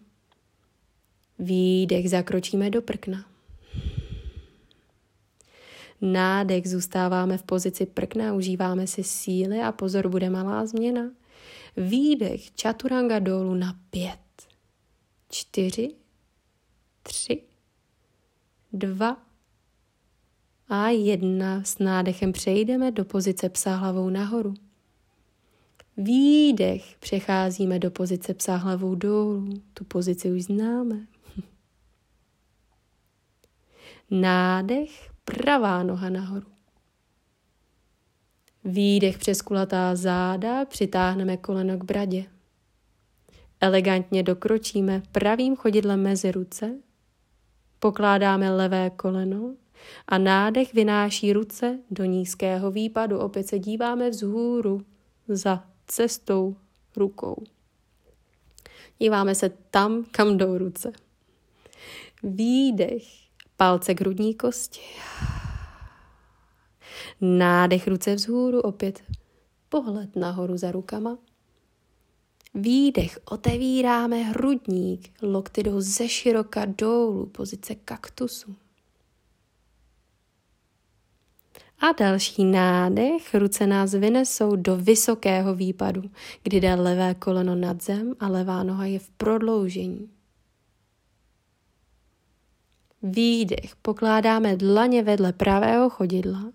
[1.39, 3.25] Výdech zakročíme do prkna.
[6.02, 11.12] Nádech zůstáváme v pozici prkna, užíváme si síly a pozor, bude malá změna.
[11.78, 14.19] Výdech čaturanga dolů na pět,
[15.30, 15.95] čtyři,
[17.04, 17.41] tři,
[18.73, 19.17] dva
[20.69, 21.63] a jedna.
[21.63, 24.54] S nádechem přejdeme do pozice psa hlavou nahoru.
[25.97, 29.62] Výdech přecházíme do pozice psa hlavou dolů.
[29.73, 31.08] Tu pozici už známe.
[34.12, 36.48] Nádech, pravá noha nahoru.
[38.63, 42.26] Výdech přes kulatá záda, přitáhneme koleno k bradě.
[43.62, 46.76] Elegantně dokročíme pravým chodidlem mezi ruce,
[47.80, 49.56] pokládáme levé koleno
[50.08, 53.19] a nádech vynáší ruce do nízkého výpadu.
[53.19, 54.86] Opět se díváme vzhůru
[55.28, 56.56] za cestou
[56.95, 57.43] rukou.
[59.00, 60.91] Díváme se tam, kam jdou ruce.
[62.24, 63.28] Výdech,
[63.60, 64.80] palce k hrudní kosti.
[67.22, 69.04] Nádech ruce vzhůru, opět
[69.69, 71.17] pohled nahoru za rukama.
[72.54, 78.56] Výdech, otevíráme hrudník, lokty jdou ze široka dolů, pozice kaktusu.
[81.80, 86.02] A další nádech, ruce nás vynesou do vysokého výpadu,
[86.43, 90.18] kdy jde levé koleno nad zem a levá noha je v prodloužení.
[93.03, 96.51] Výdech, pokládáme dlaně vedle pravého chodidla.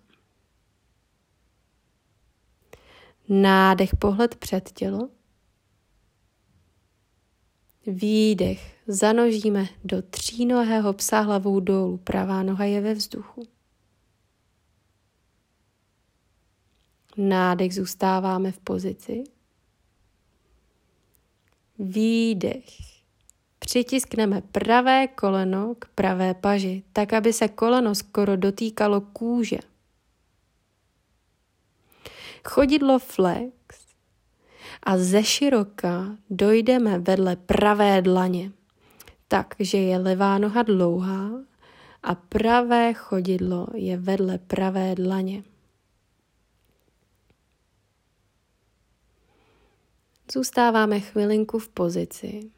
[3.28, 5.08] Nádech, pohled před tělo.
[7.86, 13.42] Výdech, zanožíme do třínohého psa hlavou dolů, pravá noha je ve vzduchu.
[17.16, 19.24] Nádech zůstáváme v pozici.
[21.78, 22.93] Výdech.
[23.64, 29.58] Přitiskneme pravé koleno k pravé paži, tak aby se koleno skoro dotýkalo kůže.
[32.44, 33.52] Chodidlo flex
[34.82, 38.52] a ze široka dojdeme vedle pravé dlaně,
[39.28, 41.30] takže je levá noha dlouhá
[42.02, 45.42] a pravé chodidlo je vedle pravé dlaně.
[50.32, 52.50] Zůstáváme chvilinku v pozici.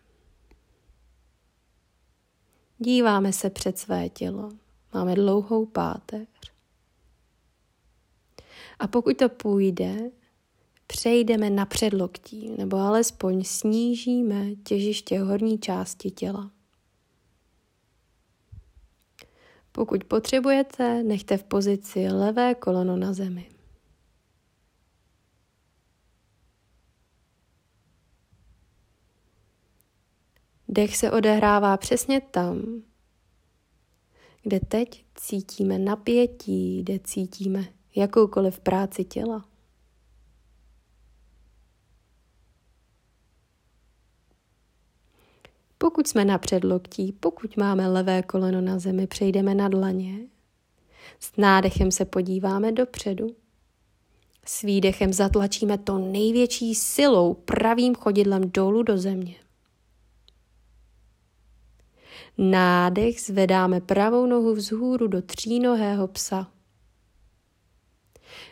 [2.79, 4.53] Díváme se před své tělo.
[4.95, 6.29] Máme dlouhou páteř.
[8.79, 10.11] A pokud to půjde,
[10.87, 16.51] přejdeme na předloktí, nebo alespoň snížíme těžiště horní části těla.
[19.73, 23.56] Pokud potřebujete, nechte v pozici levé koleno na zemi.
[30.68, 32.83] Dech se odehrává přesně tam,
[34.42, 37.64] kde teď cítíme napětí, kde cítíme
[37.96, 39.44] jakoukoliv práci těla.
[45.79, 50.18] Pokud jsme na předloktí, pokud máme levé koleno na zemi, přejdeme na dlaně.
[51.20, 53.26] S nádechem se podíváme dopředu.
[54.46, 59.46] S výdechem zatlačíme to největší silou pravým chodidlem dolů do země.
[62.39, 66.51] Nádech zvedáme pravou nohu vzhůru do třínohého psa.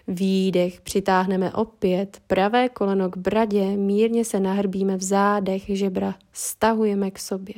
[0.09, 7.19] Výdech přitáhneme opět pravé koleno k bradě, mírně se nahrbíme v zádech, žebra stahujeme k
[7.19, 7.55] sobě.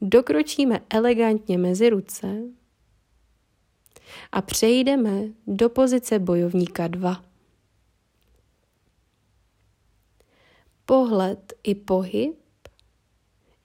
[0.00, 2.42] Dokročíme elegantně mezi ruce
[4.32, 7.24] a přejdeme do pozice bojovníka 2.
[10.84, 12.47] Pohled i pohyb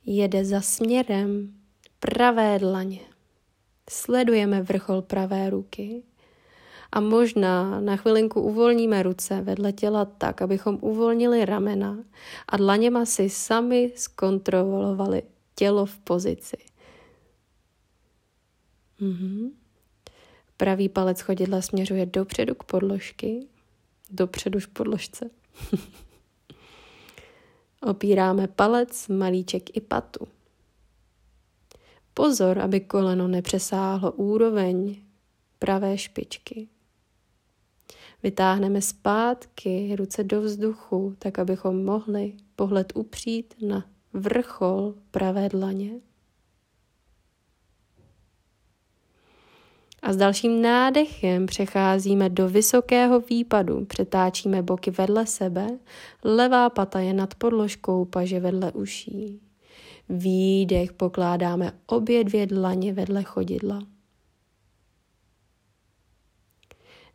[0.05, 1.53] jede za směrem
[1.99, 2.99] pravé dlaně.
[3.89, 6.03] Sledujeme vrchol pravé ruky
[6.91, 11.97] a možná na chvilinku uvolníme ruce vedle těla tak, abychom uvolnili ramena
[12.47, 15.23] a dlaněma si sami zkontrolovali
[15.55, 16.57] tělo v pozici.
[18.99, 19.51] Mhm.
[20.57, 23.47] Pravý palec chodidla směřuje dopředu k podložky,
[24.09, 25.29] dopředu k podložce.
[27.83, 30.27] Opíráme palec, malíček i patu.
[32.13, 34.95] Pozor, aby koleno nepřesáhlo úroveň
[35.59, 36.67] pravé špičky.
[38.23, 45.91] Vytáhneme zpátky ruce do vzduchu, tak abychom mohli pohled upřít na vrchol pravé dlaně.
[50.03, 55.67] A s dalším nádechem přecházíme do vysokého výpadu, přetáčíme boky vedle sebe,
[56.23, 59.41] levá pata je nad podložkou, paže vedle uší.
[60.09, 63.83] Výdech pokládáme obě dvě dlaně vedle chodidla.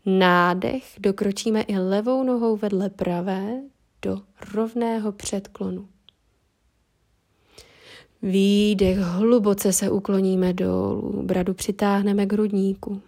[0.07, 3.63] Nádech dokročíme i levou nohou vedle pravé
[4.03, 4.23] do
[4.55, 5.89] rovného předklonu.
[8.23, 13.03] Výdech, hluboce se ukloníme dolů, bradu přitáhneme k hrudníku.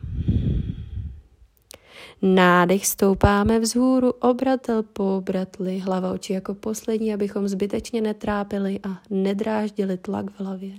[2.22, 9.98] Nádech stoupáme vzhůru, obratel po obratli, hlava oči jako poslední, abychom zbytečně netrápili a nedráždili
[9.98, 10.72] tlak v hlavě.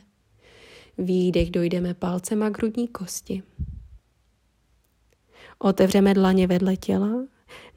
[0.98, 3.44] Výdech dojdeme palcema k hrudní kosti.
[5.60, 7.12] Otevřeme dlaně vedle těla,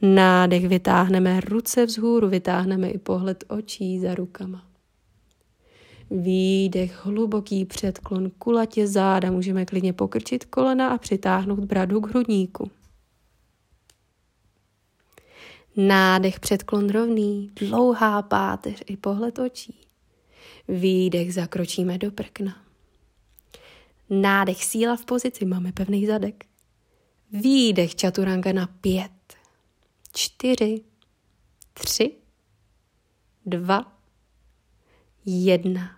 [0.02, 4.73] nádech vytáhneme ruce vzhůru, vytáhneme i pohled očí za rukama.
[6.10, 12.70] Výdech, hluboký předklon, kulatě záda, můžeme klidně pokrčit kolena a přitáhnout bradu k hrudníku.
[15.76, 19.80] Nádech, předklon rovný, dlouhá páteř i pohled očí.
[20.68, 22.56] Výdech, zakročíme do prkna.
[24.10, 26.44] Nádech, síla v pozici, máme pevný zadek.
[27.32, 29.34] Výdech, čaturanga na pět,
[30.12, 30.80] čtyři,
[31.74, 32.16] tři,
[33.46, 33.93] dva,
[35.26, 35.90] jedna.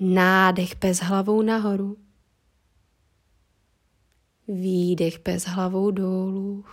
[0.00, 1.96] Nádech bez hlavou nahoru.
[4.48, 6.64] Výdech bez hlavou dolů.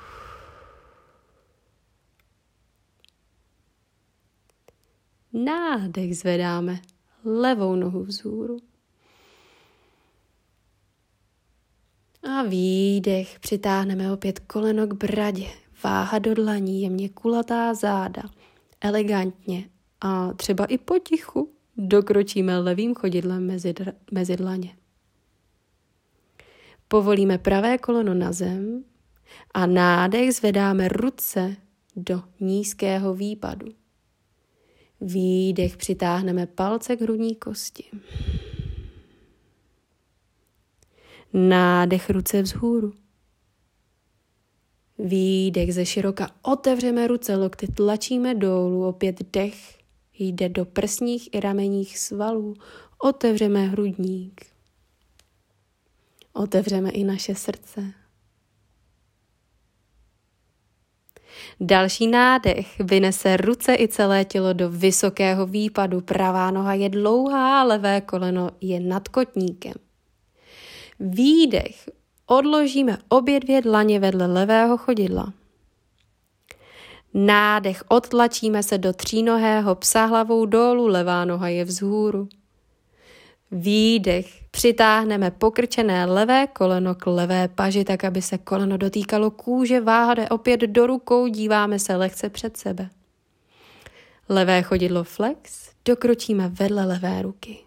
[5.33, 6.81] Nádech zvedáme
[7.25, 8.57] levou nohu vzhůru.
[12.23, 15.47] A výdech přitáhneme opět koleno k bradě.
[15.83, 18.21] Váha do dlaní, jemně kulatá záda.
[18.81, 19.69] Elegantně
[20.01, 23.73] a třeba i potichu dokročíme levým chodidlem mezi,
[24.11, 24.75] mezi dlaně.
[26.87, 28.83] Povolíme pravé koleno na zem
[29.53, 31.55] a nádech zvedáme ruce
[31.95, 33.67] do nízkého výpadu.
[35.01, 37.83] Výdech přitáhneme palce k hrudní kosti.
[41.33, 42.93] Nádech ruce vzhůru.
[44.99, 49.74] Výdech ze široka otevřeme ruce, lokty tlačíme dolů, opět dech
[50.19, 52.53] jde do prsních i ramenních svalů,
[52.97, 54.45] otevřeme hrudník.
[56.33, 57.93] Otevřeme i naše srdce.
[61.59, 66.01] Další nádech vynese ruce i celé tělo do vysokého výpadu.
[66.01, 69.73] Pravá noha je dlouhá, levé koleno je nad kotníkem.
[70.99, 71.89] Výdech
[72.25, 75.33] odložíme obě dvě dlaně vedle levého chodidla.
[77.17, 82.27] Nádech odtlačíme se do třínohého psa hlavou dolů, levá noha je vzhůru.
[83.51, 90.13] Výdech přitáhneme pokrčené levé koleno k levé paži, tak aby se koleno dotýkalo kůže, váha
[90.13, 92.89] jde opět do rukou, díváme se lehce před sebe.
[94.29, 97.64] Levé chodidlo flex, dokročíme vedle levé ruky.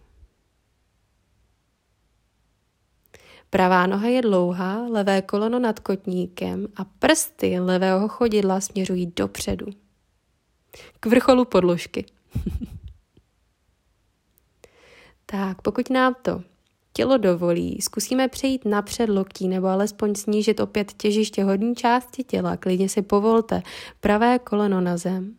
[3.51, 9.67] Pravá noha je dlouhá, levé koleno nad kotníkem a prsty levého chodidla směřují dopředu.
[11.01, 12.07] K vrcholu podložky.
[15.27, 16.43] tak, pokud nám to
[16.93, 22.57] tělo dovolí, zkusíme přejít napřed loktí nebo alespoň snížit opět těžiště hodní části těla.
[22.57, 23.63] Klidně si povolte
[24.01, 25.35] pravé koleno na zem.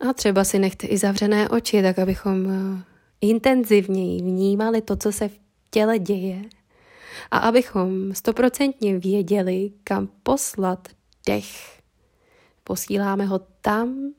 [0.00, 2.84] A třeba si nechte i zavřené oči, tak abychom eh,
[3.20, 5.38] intenzivněji vnímali to, co se v
[5.70, 6.42] těle děje
[7.30, 10.88] a abychom stoprocentně věděli, kam poslat
[11.26, 11.80] dech.
[12.64, 14.12] Posíláme ho tam,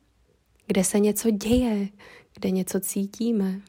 [0.67, 1.89] kde se něco děje,
[2.33, 3.61] kde něco cítíme.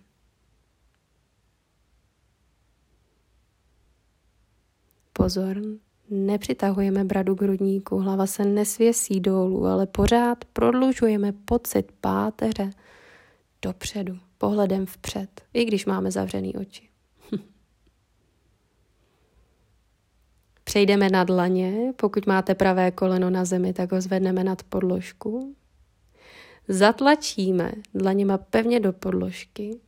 [5.12, 5.56] Pozor,
[6.10, 12.70] Nepřitahujeme bradu k hrudníku, hlava se nesvěsí dolů, ale pořád prodlužujeme pocit páteře
[13.62, 16.88] dopředu, pohledem vpřed, i když máme zavřený oči.
[20.64, 25.56] Přejdeme na dlaně, pokud máte pravé koleno na zemi, tak ho zvedneme nad podložku.
[26.68, 29.80] Zatlačíme dlaněma pevně do podložky,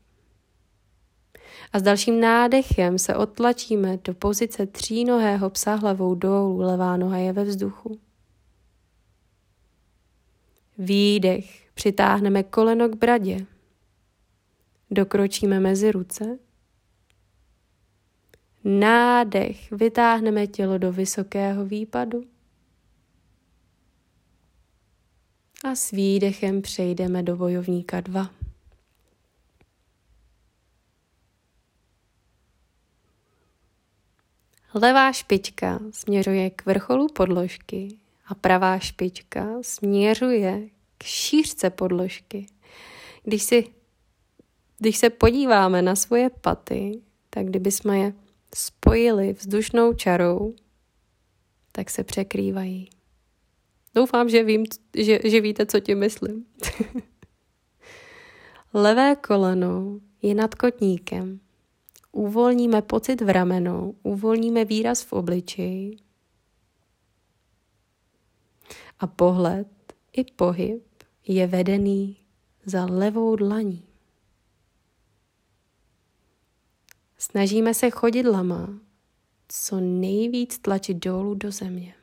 [1.73, 7.33] A s dalším nádechem se otlačíme do pozice třínohého psa hlavou dolů, levá noha je
[7.33, 7.99] ve vzduchu.
[10.79, 13.47] Výdech, přitáhneme koleno k bradě.
[14.91, 16.39] Dokročíme mezi ruce.
[18.65, 22.25] Nádech, vytáhneme tělo do vysokého výpadu.
[25.65, 28.31] A s výdechem přejdeme do bojovníka 2.
[34.75, 40.69] Levá špička směřuje k vrcholu podložky a pravá špička směřuje
[40.99, 42.47] k šířce podložky.
[43.25, 43.67] Když, si,
[44.79, 47.01] když se podíváme na svoje paty,
[47.31, 48.13] tak kdyby jsme je
[48.55, 50.55] spojili vzdušnou čarou,
[51.73, 52.91] tak se překrývají.
[53.95, 54.65] Doufám, že, vím,
[54.97, 56.45] že, že víte, co tím myslím.
[58.75, 61.41] Levé koleno je nad kotníkem.
[62.13, 65.97] Uvolníme pocit v ramenou, uvolníme výraz v obličeji.
[68.99, 69.69] A pohled
[70.13, 70.83] i pohyb
[71.27, 72.17] je vedený
[72.65, 73.87] za levou dlaní.
[77.19, 78.69] Snažíme se chodidlama
[79.49, 81.95] co nejvíc tlačit dolů do země.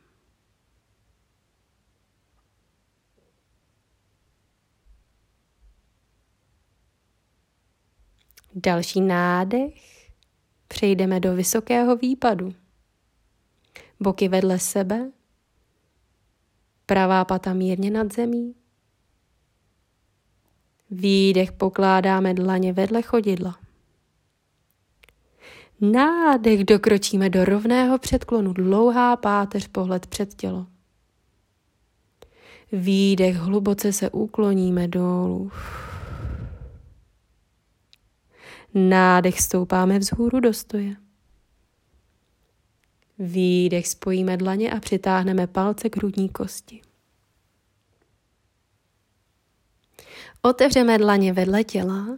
[8.55, 9.98] Další nádech.
[10.69, 12.53] Přejdeme do vysokého výpadu.
[13.99, 15.11] Boky vedle sebe.
[16.85, 18.55] Pravá pata mírně nad zemí.
[20.91, 23.59] Výdech pokládáme dlaně vedle chodidla.
[25.81, 30.67] Nádech dokročíme do rovného předklonu, dlouhá páteř, pohled před tělo.
[32.71, 35.51] Výdech, hluboce se ukloníme dolů.
[38.73, 40.95] Nádech stoupáme vzhůru do stoje.
[43.19, 46.81] Výdech spojíme dlaně a přitáhneme palce k hrudní kosti.
[50.41, 52.17] Otevřeme dlaně vedle těla.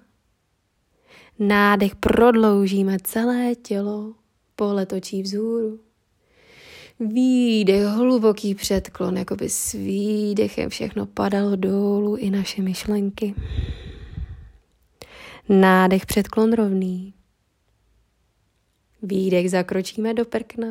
[1.39, 4.13] Nádech prodloužíme celé tělo,
[4.55, 5.79] pohled očí vzhůru.
[6.99, 13.35] Výdech, hluboký předklon, jako by s výdechem všechno padalo dolů i naše myšlenky.
[15.53, 17.13] Nádech předklon rovný.
[19.01, 20.67] Výdech zakročíme do prkna.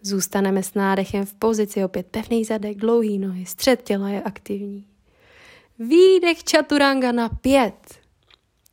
[0.00, 4.86] Zůstaneme s nádechem v pozici opět pevný zadek, dlouhý nohy, střed těla je aktivní.
[5.78, 8.00] Výdech čaturanga na pět,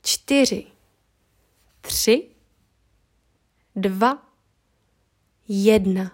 [0.02, 0.66] čtyři,
[1.82, 2.30] tři,
[3.76, 4.24] dva,
[5.48, 6.12] jedna.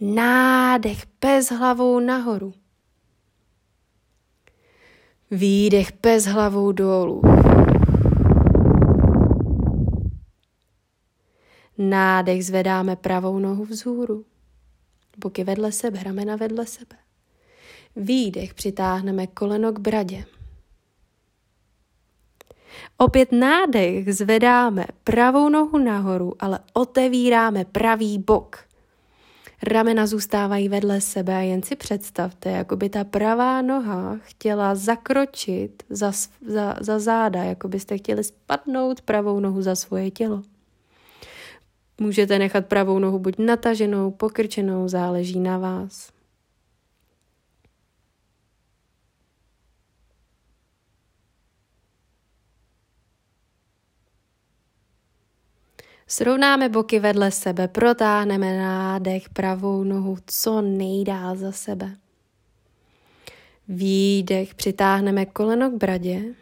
[0.00, 2.54] Nádech bez hlavou nahoru.
[5.30, 7.22] Výdech bez hlavou dolů.
[11.78, 14.24] Nádech zvedáme pravou nohu vzhůru.
[15.18, 16.96] Boky vedle sebe, ramena vedle sebe.
[17.96, 20.24] Výdech přitáhneme koleno k bradě.
[22.98, 28.65] Opět nádech zvedáme pravou nohu nahoru, ale otevíráme pravý bok.
[29.62, 35.82] Ramena zůstávají vedle sebe a jen si představte, jako by ta pravá noha chtěla zakročit
[35.90, 36.12] za,
[36.46, 40.42] za, za záda, jako byste chtěli spadnout pravou nohu za svoje tělo.
[42.00, 46.15] Můžete nechat pravou nohu buď nataženou, pokrčenou, záleží na vás.
[56.08, 61.96] Srovnáme boky vedle sebe, protáhneme nádech pravou nohu co nejdál za sebe.
[63.68, 66.34] Výdech, přitáhneme koleno k bradě.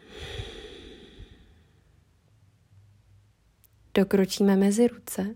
[3.93, 5.35] Dokročíme mezi ruce.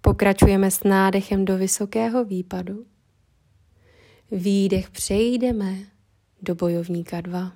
[0.00, 2.86] Pokračujeme s nádechem do vysokého výpadu.
[4.30, 5.74] Výdech přejdeme
[6.42, 7.52] do bojovníka 2.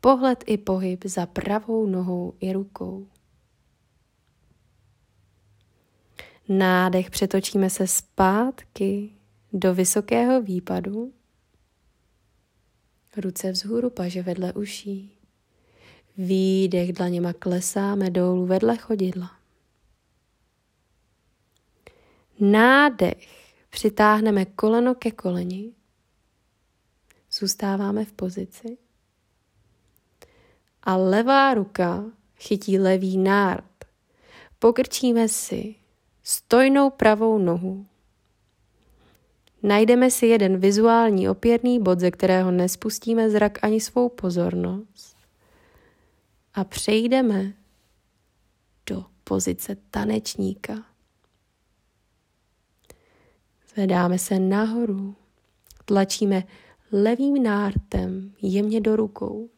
[0.00, 3.06] Pohled i pohyb za pravou nohou i rukou.
[6.48, 9.12] Nádech přetočíme se zpátky
[9.52, 11.12] do vysokého výpadu.
[13.16, 15.18] Ruce vzhůru, paže vedle uší.
[16.18, 19.30] Výdech dlaněma klesáme dolů vedle chodidla.
[22.40, 25.72] Nádech přitáhneme koleno ke koleni.
[27.32, 28.78] Zůstáváme v pozici.
[30.82, 32.04] A levá ruka
[32.36, 33.84] chytí levý nárt.
[34.58, 35.74] Pokrčíme si
[36.28, 37.86] stojnou pravou nohu.
[39.62, 45.16] Najdeme si jeden vizuální opěrný bod, ze kterého nespustíme zrak ani svou pozornost.
[46.54, 47.52] a přejdeme
[48.90, 50.86] do pozice tanečníka.
[53.74, 55.16] Zvedáme se nahoru,
[55.84, 56.44] tlačíme
[56.92, 59.48] levým nártem jemně do rukou.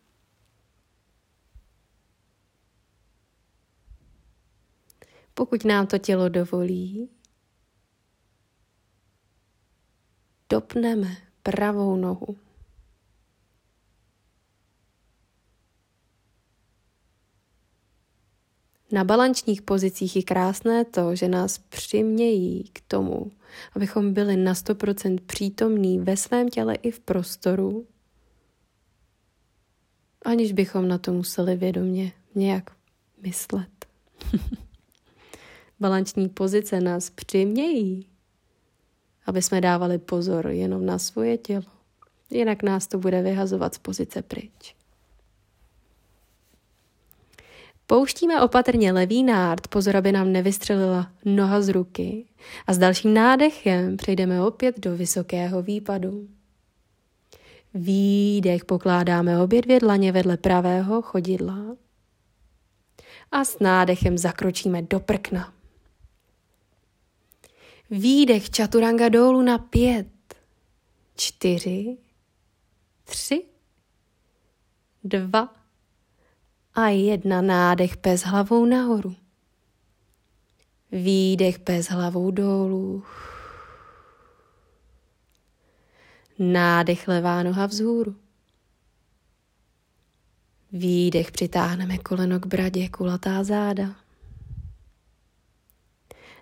[5.39, 7.09] Pokud nám to tělo dovolí,
[10.49, 12.36] dopneme pravou nohu.
[18.93, 23.32] Na balančních pozicích je krásné to, že nás přimějí k tomu,
[23.76, 27.86] abychom byli na 100% přítomní ve svém těle i v prostoru,
[30.24, 32.70] aniž bychom na to museli vědomě nějak
[33.22, 33.86] myslet.
[35.81, 38.07] Balanční pozice nás přimějí,
[39.26, 41.62] aby jsme dávali pozor jenom na svoje tělo.
[42.31, 44.74] Jinak nás to bude vyhazovat z pozice pryč.
[47.87, 52.24] Pouštíme opatrně levý nárt, pozor, aby nám nevystřelila noha z ruky.
[52.66, 56.29] A s dalším nádechem přejdeme opět do vysokého výpadu.
[57.74, 61.76] Výdech pokládáme obě dvě dlaně vedle pravého chodidla.
[63.33, 65.58] A s nádechem zakročíme do prkna.
[67.91, 70.34] Výdech čaturanga dolů na pět,
[71.16, 71.97] čtyři,
[73.05, 73.45] tři,
[75.05, 75.55] dva,
[76.74, 79.16] a jedna nádech pes hlavou nahoru.
[80.93, 83.05] Výdech pes hlavou dolů.
[86.39, 88.16] Nádech levá noha vzhůru.
[90.72, 94.08] Výdech přitáhneme koleno k bradě, kulatá záda.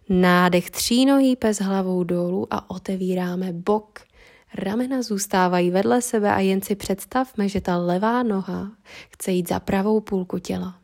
[0.08, 4.06] Nádech třínohý pes hlavou dolů a otevíráme bok
[4.54, 8.72] Ramena zůstávají vedle sebe a jen si představme, že ta levá noha
[9.10, 10.80] chce jít za pravou půlku těla.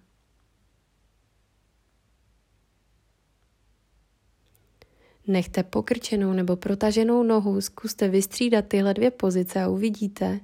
[5.26, 10.40] Nechte pokrčenou nebo protaženou nohu, zkuste vystřídat tyhle dvě pozice a uvidíte,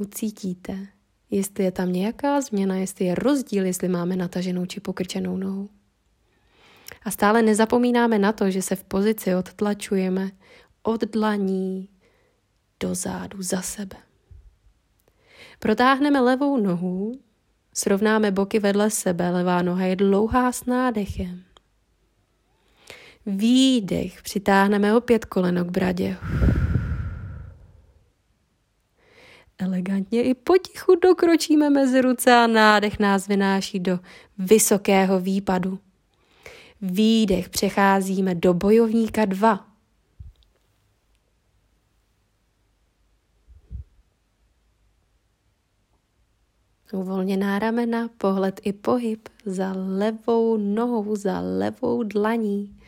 [0.00, 0.86] ucítíte,
[1.30, 5.68] jestli je tam nějaká změna, jestli je rozdíl, jestli máme nataženou či pokrčenou nohu.
[7.04, 10.30] A stále nezapomínáme na to, že se v pozici odtlačujeme
[10.82, 11.88] od dlaní
[12.80, 13.96] do zádu za sebe.
[15.58, 17.20] Protáhneme levou nohu,
[17.74, 21.42] srovnáme boky vedle sebe, levá noha je dlouhá s nádechem.
[23.26, 26.16] Výdech, přitáhneme opět koleno k bradě.
[29.58, 33.98] Elegantně i potichu dokročíme mezi ruce a nádech nás vynáší do
[34.38, 35.78] vysokého výpadu.
[36.84, 39.66] Výdech přecházíme do bojovníka 2.
[46.92, 52.78] Uvolněná ramena, pohled i pohyb za levou nohou, za levou dlaní,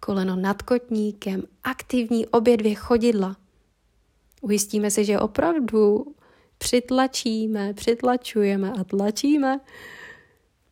[0.00, 3.36] koleno nad kotníkem, aktivní obě dvě chodidla.
[4.40, 6.14] Ujistíme se, že opravdu
[6.58, 9.60] přitlačíme, přitlačujeme a tlačíme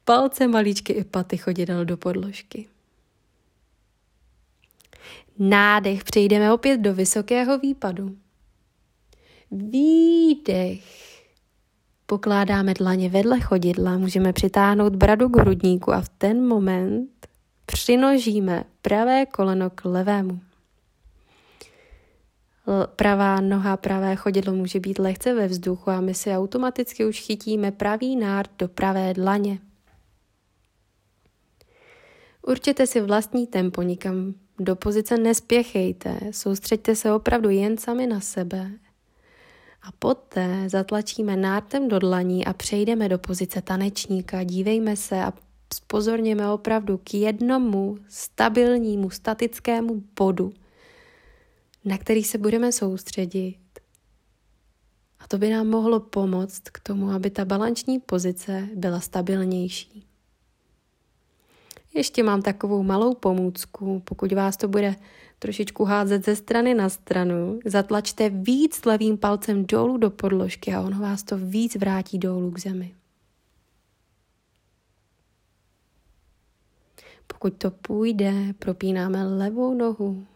[0.09, 2.69] palce malíčky i paty chodidel do podložky.
[5.39, 8.17] Nádech, přejdeme opět do vysokého výpadu.
[9.51, 10.81] Výdech
[12.07, 17.11] Pokládáme dlaně vedle chodidla, můžeme přitáhnout bradu k hrudníku a v ten moment
[17.67, 20.41] přinožíme pravé koleno k levému.
[22.97, 27.73] Pravá noha, pravé chodidlo může být lehce ve vzduchu a my si automaticky už chytíme
[27.73, 29.59] pravý nárt do pravé dlaně.
[32.49, 38.70] Určitě si vlastní tempo, nikam do pozice nespěchejte, soustřeďte se opravdu jen sami na sebe
[39.82, 44.44] a poté zatlačíme nártem do dlaní a přejdeme do pozice tanečníka.
[44.44, 45.32] Dívejme se a
[45.74, 50.53] spozorněme opravdu k jednomu stabilnímu, statickému bodu,
[51.84, 53.59] na který se budeme soustředit.
[55.18, 60.08] A to by nám mohlo pomoct k tomu, aby ta balanční pozice byla stabilnější.
[61.99, 64.96] Ještě mám takovou malou pomůcku, pokud vás to bude
[65.38, 70.99] trošičku házet ze strany na stranu, zatlačte víc levým palcem dolů do podložky a ono
[70.99, 72.94] vás to víc vrátí dolů k zemi.
[77.26, 80.26] Pokud to půjde, propínáme levou nohu.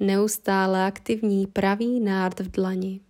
[0.00, 3.00] Neustále aktivní pravý nárt v dlani.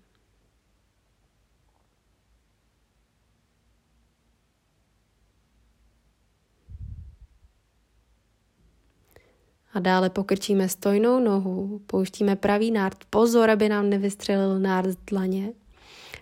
[9.75, 15.53] A dále pokrčíme stojnou nohu, pouštíme pravý nárt, pozor, aby nám nevystřelil nárt z dlaně.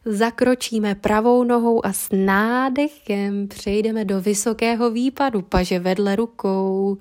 [0.05, 6.99] Zakročíme pravou nohou a s nádechem přejdeme do vysokého výpadu, paže vedle rukou.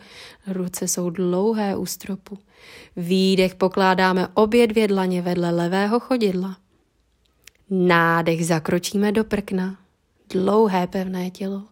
[0.47, 2.37] Ruce jsou dlouhé u stropu.
[2.95, 6.57] Výdech pokládáme obě dvě dlaně vedle levého chodidla.
[7.69, 9.77] Nádech zakročíme do prkna.
[10.29, 11.63] Dlouhé pevné tělo.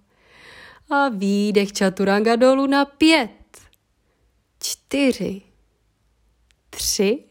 [0.89, 3.29] A výdech čaturanga dolů na pět,
[4.59, 5.41] čtyři,
[6.69, 7.23] tři,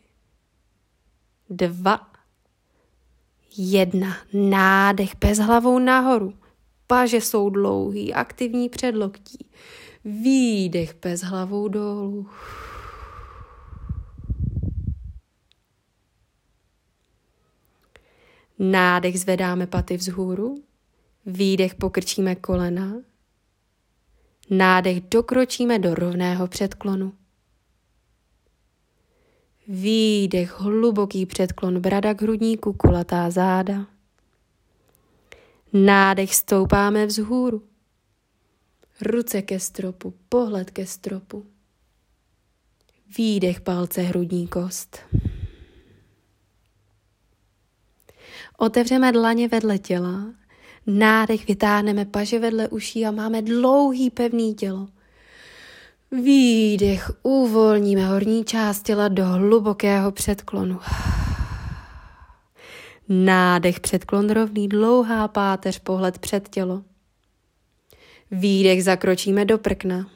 [1.50, 2.12] dva,
[3.56, 4.16] jedna.
[4.32, 6.34] Nádech bez hlavou nahoru.
[6.86, 9.46] Paže jsou dlouhý, aktivní předloktí.
[10.04, 12.30] Výdech bez hlavou dolů.
[18.58, 20.62] Nádech zvedáme paty vzhůru,
[21.26, 22.94] výdech pokrčíme kolena,
[24.50, 27.12] nádech dokročíme do rovného předklonu.
[29.68, 33.86] Výdech, hluboký předklon, brada k hrudníku, kulatá záda.
[35.72, 37.62] Nádech stoupáme vzhůru.
[39.00, 41.46] Ruce ke stropu, pohled ke stropu.
[43.16, 44.98] Výdech palce hrudní kost.
[48.56, 50.34] Otevřeme dlaně vedle těla,
[50.88, 54.88] nádech vytáhneme paže vedle uší a máme dlouhý pevný tělo.
[56.10, 60.80] Výdech uvolníme horní část těla do hlubokého předklonu.
[63.08, 66.82] Nádech předklon rovný, dlouhá páteř, pohled před tělo.
[68.30, 70.06] Výdech zakročíme do prkna.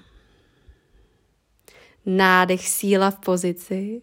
[2.07, 4.03] Nádech síla v pozici.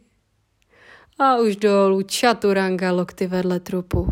[1.19, 4.07] A už dolů čaturanga, lokty vedle trupu.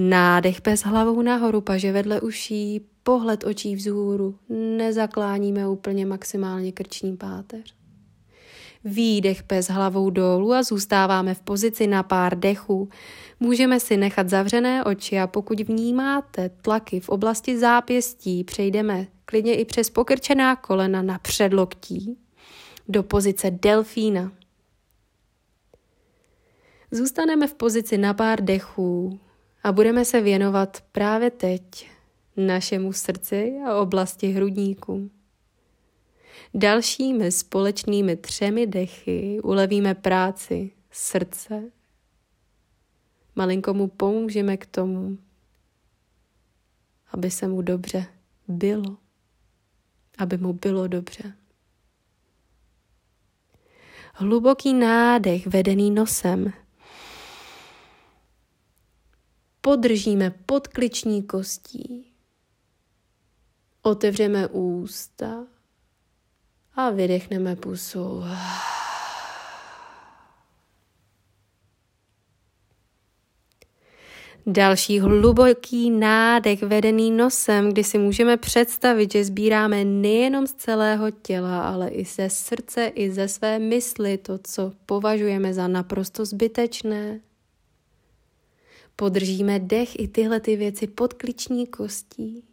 [0.00, 7.74] Nádech bez hlavou nahoru, paže vedle uší, pohled očí vzhůru, nezakláníme úplně maximálně krční páteř.
[8.84, 12.88] Výdech bez hlavou dolů a zůstáváme v pozici na pár dechů.
[13.40, 19.64] Můžeme si nechat zavřené oči a pokud vnímáte tlaky v oblasti zápěstí, přejdeme klidně i
[19.64, 22.18] přes pokrčená kolena na předloktí
[22.88, 24.32] do pozice delfína.
[26.90, 29.20] Zůstaneme v pozici na pár dechů
[29.62, 31.90] a budeme se věnovat právě teď
[32.36, 35.10] našemu srdci a oblasti hrudníku.
[36.54, 41.70] Dalšími společnými třemi dechy ulevíme práci srdce.
[43.36, 45.18] Malinko mu pomůžeme k tomu,
[47.12, 48.06] aby se mu dobře
[48.48, 48.96] bylo,
[50.18, 51.32] aby mu bylo dobře.
[54.14, 56.52] Hluboký nádech vedený nosem.
[59.68, 62.12] Podržíme podkliční kostí
[63.82, 65.46] Otevřeme ústa
[66.74, 68.22] a vydechneme pusou.
[74.46, 81.68] Další hluboký nádech vedený nosem, kdy si můžeme představit, že sbíráme nejenom z celého těla,
[81.68, 87.20] ale i ze srdce, i ze své mysli to, co považujeme za naprosto zbytečné.
[89.00, 92.44] Podržíme dech i tyhle ty věci pod kliční kostí.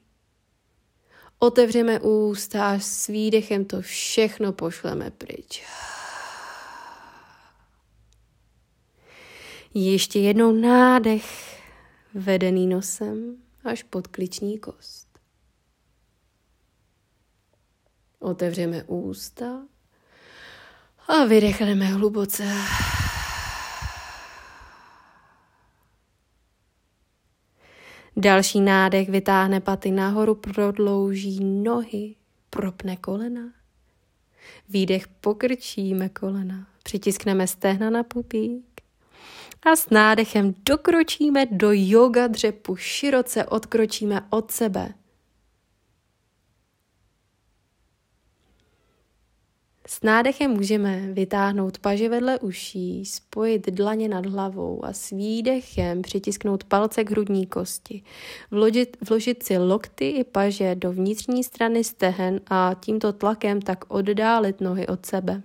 [1.39, 5.63] Otevřeme ústa a s výdechem to všechno pošleme pryč.
[9.73, 11.59] Ještě jednou nádech,
[12.13, 15.07] vedený nosem až pod kliční kost.
[18.19, 19.67] Otevřeme ústa
[21.07, 22.43] a vydechneme hluboce.
[28.17, 32.15] Další nádech vytáhne paty nahoru, prodlouží nohy,
[32.49, 33.41] propne kolena.
[34.69, 38.81] Výdech pokrčíme kolena, přitiskneme stehna na pupík
[39.63, 44.93] a s nádechem dokročíme do yoga dřepu, široce odkročíme od sebe.
[49.87, 56.63] S nádechem můžeme vytáhnout paže vedle uší, spojit dlaně nad hlavou a s výdechem přitisknout
[56.63, 58.03] palce k hrudní kosti.
[58.51, 64.61] Vložit, vložit si lokty i paže do vnitřní strany stehen a tímto tlakem tak oddálit
[64.61, 65.41] nohy od sebe.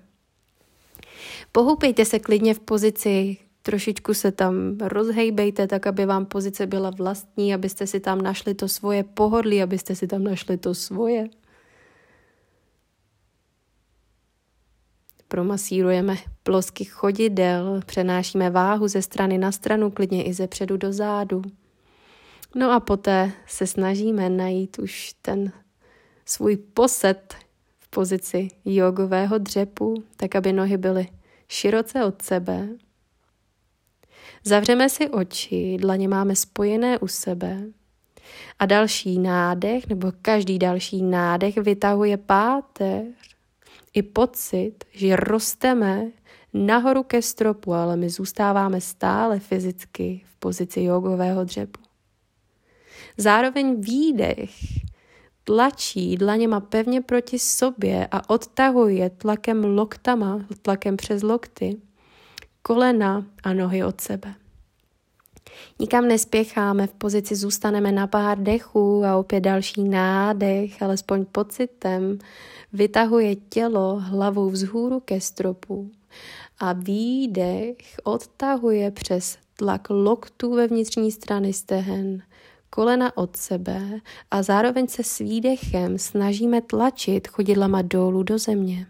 [1.52, 7.54] Pohoupejte se klidně v pozici, trošičku se tam rozhejbejte, tak aby vám pozice byla vlastní,
[7.54, 11.28] abyste si tam našli to svoje pohodlí, abyste si tam našli to svoje.
[15.30, 21.42] Promasírujeme plosky chodidel, přenášíme váhu ze strany na stranu, klidně i ze předu do zádu.
[22.54, 25.52] No a poté se snažíme najít už ten
[26.24, 27.34] svůj poset
[27.78, 31.08] v pozici jogového dřepu, tak aby nohy byly
[31.48, 32.68] široce od sebe.
[34.44, 37.62] Zavřeme si oči, dlaně máme spojené u sebe
[38.58, 43.29] a další nádech nebo každý další nádech vytahuje páteř
[43.94, 46.10] i pocit, že rosteme
[46.54, 51.80] nahoru ke stropu, ale my zůstáváme stále fyzicky v pozici jogového dřepu.
[53.16, 54.50] Zároveň výdech
[55.44, 61.76] tlačí dlaněma pevně proti sobě a odtahuje tlakem loktama, tlakem přes lokty,
[62.62, 64.34] kolena a nohy od sebe.
[65.78, 72.18] Nikam nespěcháme, v pozici zůstaneme na pár dechů a opět další nádech, alespoň pocitem,
[72.72, 75.90] vytahuje tělo hlavou vzhůru ke stropu
[76.58, 82.22] a výdech odtahuje přes tlak loktů ve vnitřní strany stehen,
[82.70, 84.00] kolena od sebe
[84.30, 88.86] a zároveň se s výdechem snažíme tlačit chodidlama dolů do země.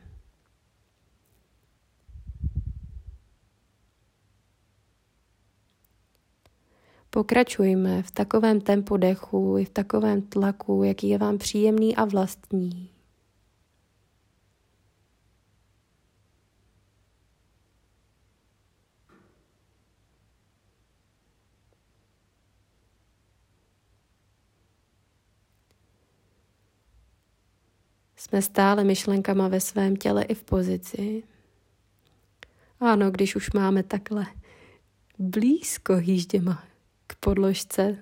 [7.11, 13.00] Pokračujme v takovém tempu dechu i v takovém tlaku, jaký je vám příjemný a vlastní.
[28.21, 31.23] Jsme stále myšlenkama ve svém těle i v pozici.
[32.81, 34.27] Ano, když už máme takhle
[35.18, 36.64] blízko hýžděma
[37.07, 37.97] k podložce,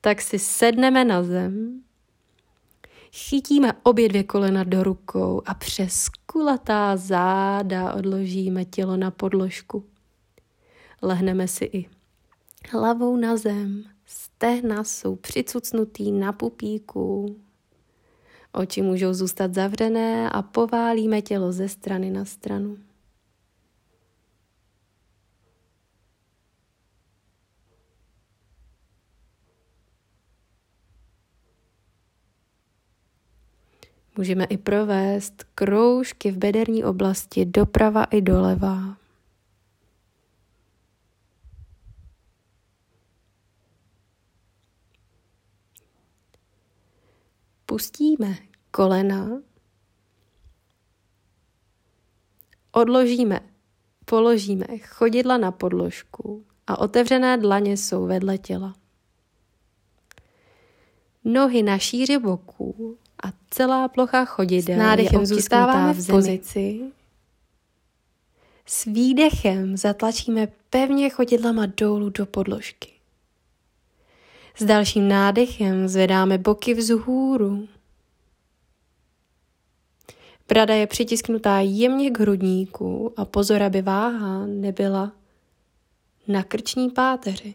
[0.00, 1.82] tak si sedneme na zem,
[3.12, 9.84] chytíme obě dvě kolena do rukou a přes kulatá záda odložíme tělo na podložku.
[11.02, 11.88] Lehneme si i
[12.70, 17.36] hlavou na zem, stehna jsou přicucnutý na pupíku,
[18.52, 22.78] Oči můžou zůstat zavřené a poválíme tělo ze strany na stranu.
[34.16, 39.01] Můžeme i provést kroužky v bederní oblasti doprava i doleva.
[47.72, 48.36] Pustíme
[48.70, 49.40] kolena,
[52.72, 53.40] odložíme,
[54.04, 58.74] položíme chodidla na podložku a otevřené dlaně jsou vedle těla.
[61.24, 66.80] Nohy na šíři boků a celá plocha chodidel S nádechem zůstáváme v pozici.
[68.66, 73.01] S výdechem zatlačíme pevně chodidlama dolů do podložky.
[74.54, 77.68] S dalším nádechem zvedáme boky vzhůru.
[80.48, 85.12] Brada je přitisknutá jemně k hrudníku a pozor, aby váha nebyla
[86.28, 87.54] na krční páteři.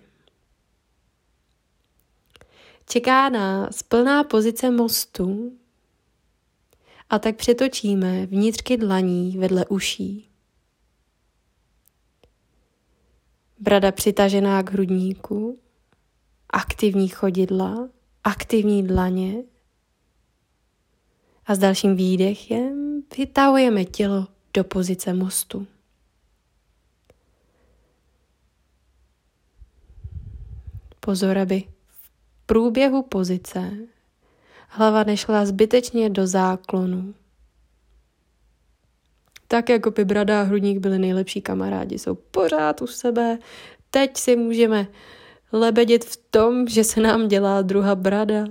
[2.89, 5.57] Čeká nás plná pozice mostu
[7.09, 10.29] a tak přetočíme vnitřky dlaní vedle uší.
[13.59, 15.59] Brada přitažená k hrudníku
[16.49, 17.89] aktivní chodidla,
[18.23, 19.43] aktivní dlaně
[21.45, 25.67] a s dalším výdechem vytahujeme tělo do pozice mostu.
[30.99, 32.11] Pozor, aby v
[32.45, 33.71] průběhu pozice
[34.67, 37.13] hlava nešla zbytečně do záklonu.
[39.47, 43.37] Tak jako by brada a hrudník byli nejlepší kamarádi, jsou pořád u sebe.
[43.89, 44.87] Teď si můžeme
[45.51, 48.45] lebedět v tom, že se nám dělá druhá brada.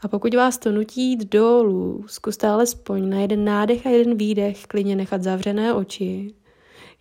[0.00, 4.66] a pokud vás to nutí jít dolů, zkuste alespoň na jeden nádech a jeden výdech
[4.66, 6.34] klidně nechat zavřené oči,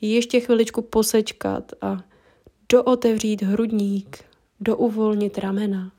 [0.01, 2.03] ještě chviličku posečkat a
[2.71, 4.23] dootevřít hrudník,
[4.59, 5.91] douvolnit ramena.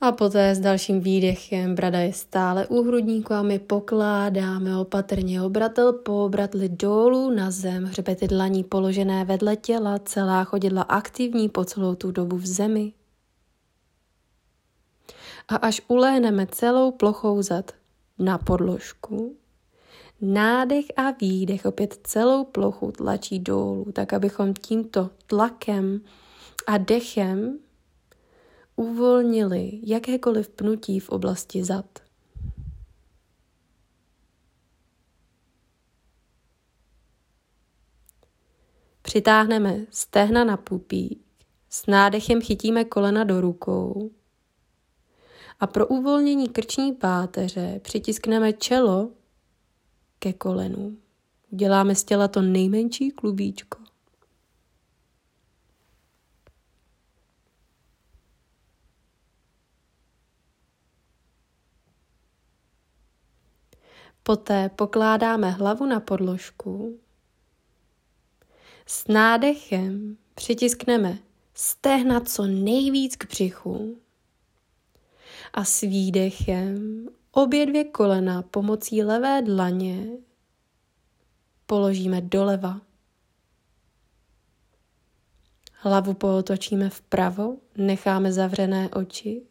[0.00, 5.92] A poté s dalším výdechem brada je stále u hrudníku a my pokládáme opatrně obratel
[5.92, 11.94] po obratli dolů na zem, hřbety dlaní položené vedle těla, celá chodidla aktivní po celou
[11.94, 12.92] tu dobu v zemi.
[15.48, 17.70] A až uléhneme celou plochou zad
[18.18, 19.36] na podložku,
[20.20, 26.00] nádech a výdech opět celou plochu tlačí dolů, tak abychom tímto tlakem
[26.66, 27.58] a dechem
[28.76, 31.98] uvolnili jakékoliv pnutí v oblasti zad.
[39.02, 41.26] Přitáhneme stehna na pupík,
[41.70, 44.10] s nádechem chytíme kolena do rukou
[45.60, 49.10] A pro uvolnění krční páteře přitiskneme čelo
[50.18, 50.98] ke kolenům.
[51.50, 53.85] Uděláme z těla to nejmenší klubíčko.
[64.26, 66.98] Poté pokládáme hlavu na podložku.
[68.86, 71.18] S nádechem přitiskneme
[71.54, 74.00] stehna co nejvíc k břichu
[75.54, 80.06] a s výdechem obě dvě kolena pomocí levé dlaně
[81.66, 82.80] položíme doleva.
[85.72, 89.42] Hlavu pootočíme vpravo, necháme zavřené oči,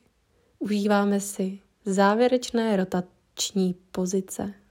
[0.59, 4.64] užíváme si závěrečné rotační pozice.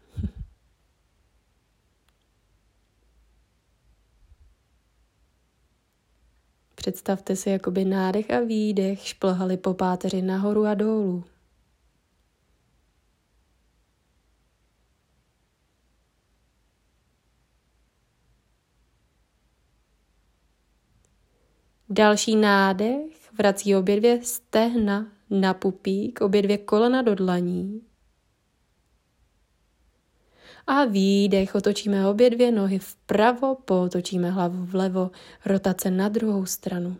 [6.85, 11.25] Představte si, jakoby nádech a výdech šplhali po páteři nahoru a dolů.
[21.89, 27.94] Další nádech vrací obě dvě stehna na pupík, obě dvě kolena do dlaní.
[30.67, 35.11] A výdech, otočíme obě dvě nohy vpravo, potočíme hlavu vlevo,
[35.47, 36.97] rotace na druhou stranu.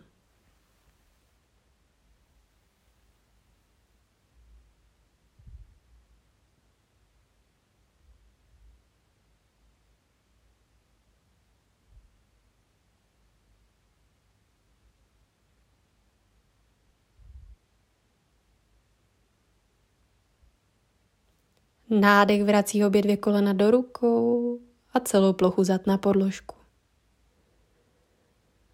[21.99, 24.59] Nádech vrací obě dvě kolena do rukou
[24.93, 26.55] a celou plochu zad na podložku.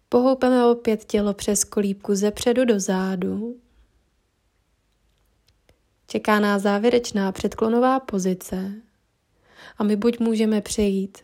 [0.08, 3.56] Pohoupeme opět tělo přes kolíbku ze předu do zádu.
[6.06, 8.72] Čeká nás závěrečná předklonová pozice
[9.78, 11.18] a my buď můžeme přejít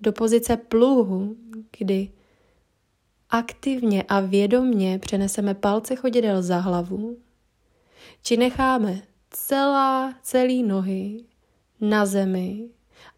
[0.00, 1.36] do pozice pluhu,
[1.78, 2.10] kdy
[3.30, 7.16] aktivně a vědomně přeneseme palce chodidel za hlavu,
[8.22, 11.24] či necháme celá, celý nohy
[11.88, 12.68] na zemi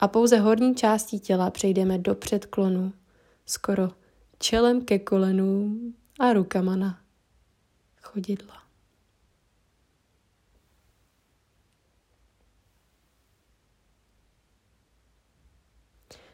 [0.01, 2.93] a pouze horní částí těla přejdeme do předklonu,
[3.47, 3.89] skoro
[4.39, 7.01] čelem ke kolenům a rukama na
[8.03, 8.63] chodidla.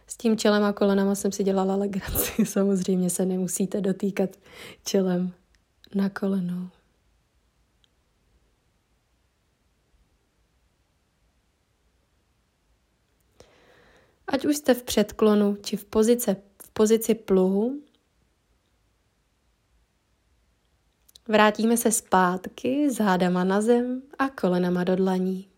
[0.06, 2.46] S tím čelem a kolenama jsem si dělala legraci.
[2.46, 4.30] Samozřejmě se nemusíte dotýkat
[4.84, 5.32] čelem
[5.94, 6.68] na kolenou.
[14.32, 17.82] Ať už jste v předklonu či v, pozice, v pozici pluhu,
[21.28, 25.48] vrátíme se zpátky zádama na zem a kolenama do dlaní.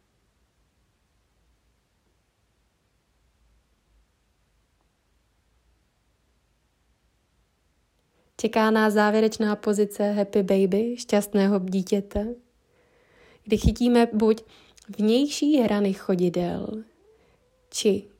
[8.36, 12.34] Čeká nás závěrečná pozice happy baby, šťastného dítěte,
[13.44, 14.44] kdy chytíme buď
[14.98, 16.84] vnější hrany chodidel,
[17.70, 18.13] či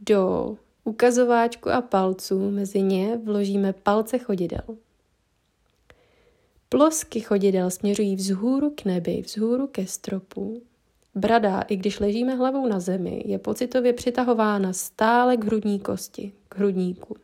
[0.00, 4.76] do ukazováčku a palců mezi ně vložíme palce chodidel.
[6.68, 10.62] Plosky chodidel směřují vzhůru k nebi, vzhůru ke stropu.
[11.14, 16.56] Brada, i když ležíme hlavou na zemi, je pocitově přitahována stále k hrudní kosti, k
[16.56, 17.16] hrudníku.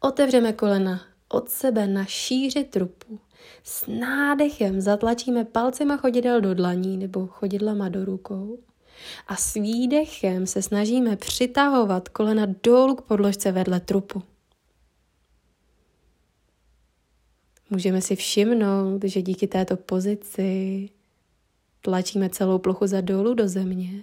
[0.00, 3.18] Otevřeme kolena od sebe na šíři trupu.
[3.62, 8.58] S nádechem zatlačíme palcema chodidel do dlaní nebo chodidlama do rukou
[9.26, 14.22] a s výdechem se snažíme přitahovat kolena dolů k podložce vedle trupu.
[17.70, 20.88] Můžeme si všimnout, že díky této pozici
[21.80, 24.02] tlačíme celou plochu za dolů do země.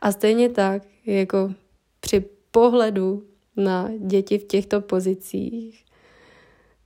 [0.00, 1.54] A stejně tak, jako
[2.00, 3.26] při pohledu
[3.56, 5.84] na děti v těchto pozicích,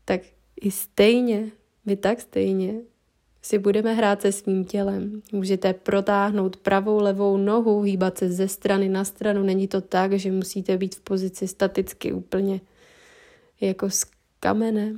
[0.05, 0.21] tak
[0.61, 1.51] i stejně,
[1.87, 2.75] vy tak stejně
[3.43, 5.23] si budeme hrát se svým tělem.
[5.33, 9.43] Můžete protáhnout pravou, levou nohu, hýbat se ze strany na stranu.
[9.43, 12.61] Není to tak, že musíte být v pozici staticky úplně
[13.61, 14.05] jako z
[14.41, 14.95] kamene.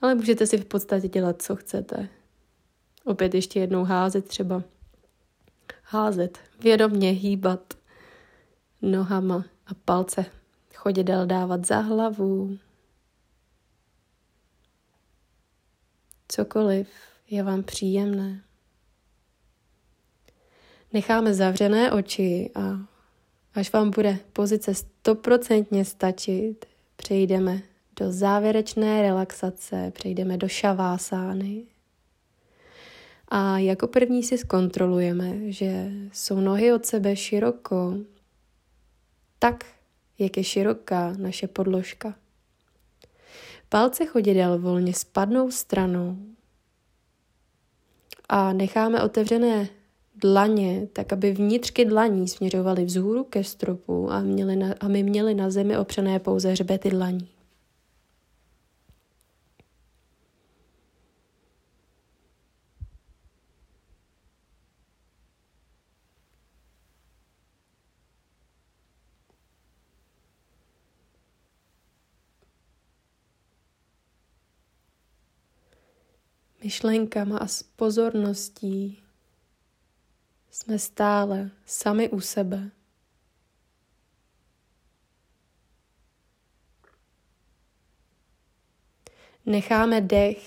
[0.00, 2.08] Ale můžete si v podstatě dělat, co chcete.
[3.04, 4.62] Opět ještě jednou házet třeba.
[5.82, 7.74] Házet, vědomně hýbat
[8.82, 10.24] nohama a palce
[10.74, 12.58] chodidel dávat za hlavu,
[16.28, 16.88] Cokoliv
[17.30, 18.42] je vám příjemné.
[20.92, 22.78] Necháme zavřené oči a
[23.54, 26.66] až vám bude pozice stoprocentně stačit,
[26.96, 27.62] přejdeme
[27.96, 31.64] do závěrečné relaxace, přejdeme do šavásány.
[33.28, 37.94] A jako první si zkontrolujeme, že jsou nohy od sebe široko,
[39.38, 39.64] tak,
[40.18, 42.14] jak je široká naše podložka.
[43.68, 46.16] Palce chodidel volně spadnou stranou
[48.28, 49.68] a necháme otevřené
[50.16, 55.34] dlaně, tak aby vnitřky dlaní směřovaly vzhůru ke stropu a, měli na, a my měli
[55.34, 57.28] na zemi opřené pouze hřbety dlaní.
[76.68, 79.00] Myšlenkama a s pozorností
[80.50, 82.70] jsme stále sami u sebe.
[89.46, 90.40] Necháme dech,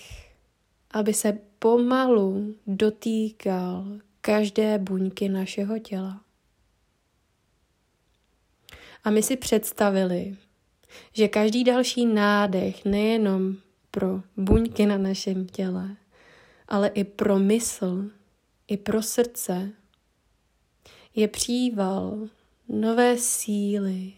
[0.90, 3.86] aby se pomalu dotýkal
[4.20, 6.20] každé buňky našeho těla.
[9.04, 10.36] A my si představili,
[11.12, 13.56] že každý další nádech nejenom
[13.90, 15.96] pro buňky na našem těle,
[16.72, 18.10] ale i pro mysl,
[18.68, 19.72] i pro srdce,
[21.14, 22.28] je příval
[22.68, 24.12] nové síly,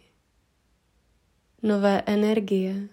[1.63, 2.89] nové energie.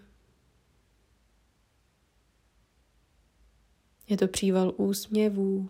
[4.10, 5.68] Je to příval úsměvů.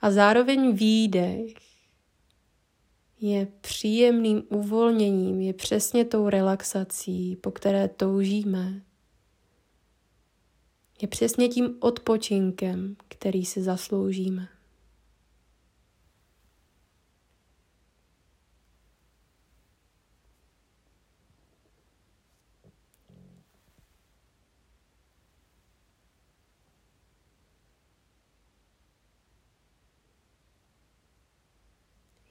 [0.00, 1.54] A zároveň výdech
[3.20, 8.85] je příjemným uvolněním, je přesně tou relaxací, po které toužíme
[11.02, 14.48] je přesně tím odpočinkem, který si zasloužíme.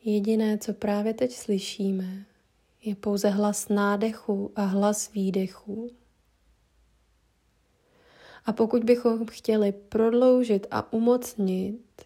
[0.07, 2.25] Jediné, co právě teď slyšíme,
[2.81, 5.91] je pouze hlas nádechu a hlas výdechu.
[8.45, 12.05] A pokud bychom chtěli prodloužit a umocnit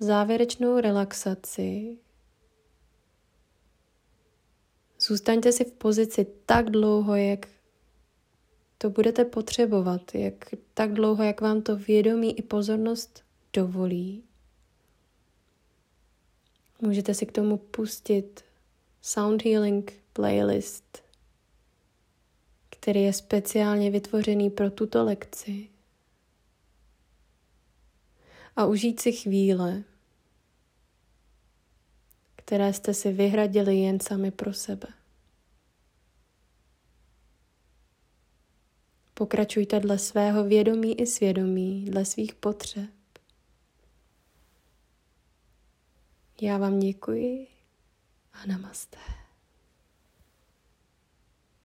[0.00, 1.98] závěrečnou relaxaci,
[5.00, 7.48] zůstaňte si v pozici tak dlouho, jak
[8.78, 13.22] to budete potřebovat, jak tak dlouho, jak vám to vědomí i pozornost
[13.52, 14.24] dovolí.
[16.80, 18.44] Můžete si k tomu pustit
[19.02, 21.10] Sound Healing playlist
[22.80, 25.69] který je speciálně vytvořený pro tuto lekci.
[28.60, 29.84] A užít si chvíle,
[32.36, 34.88] které jste si vyhradili jen sami pro sebe.
[39.14, 42.90] Pokračujte dle svého vědomí i svědomí, dle svých potřeb.
[46.42, 47.46] Já vám děkuji
[48.32, 49.19] a namaste.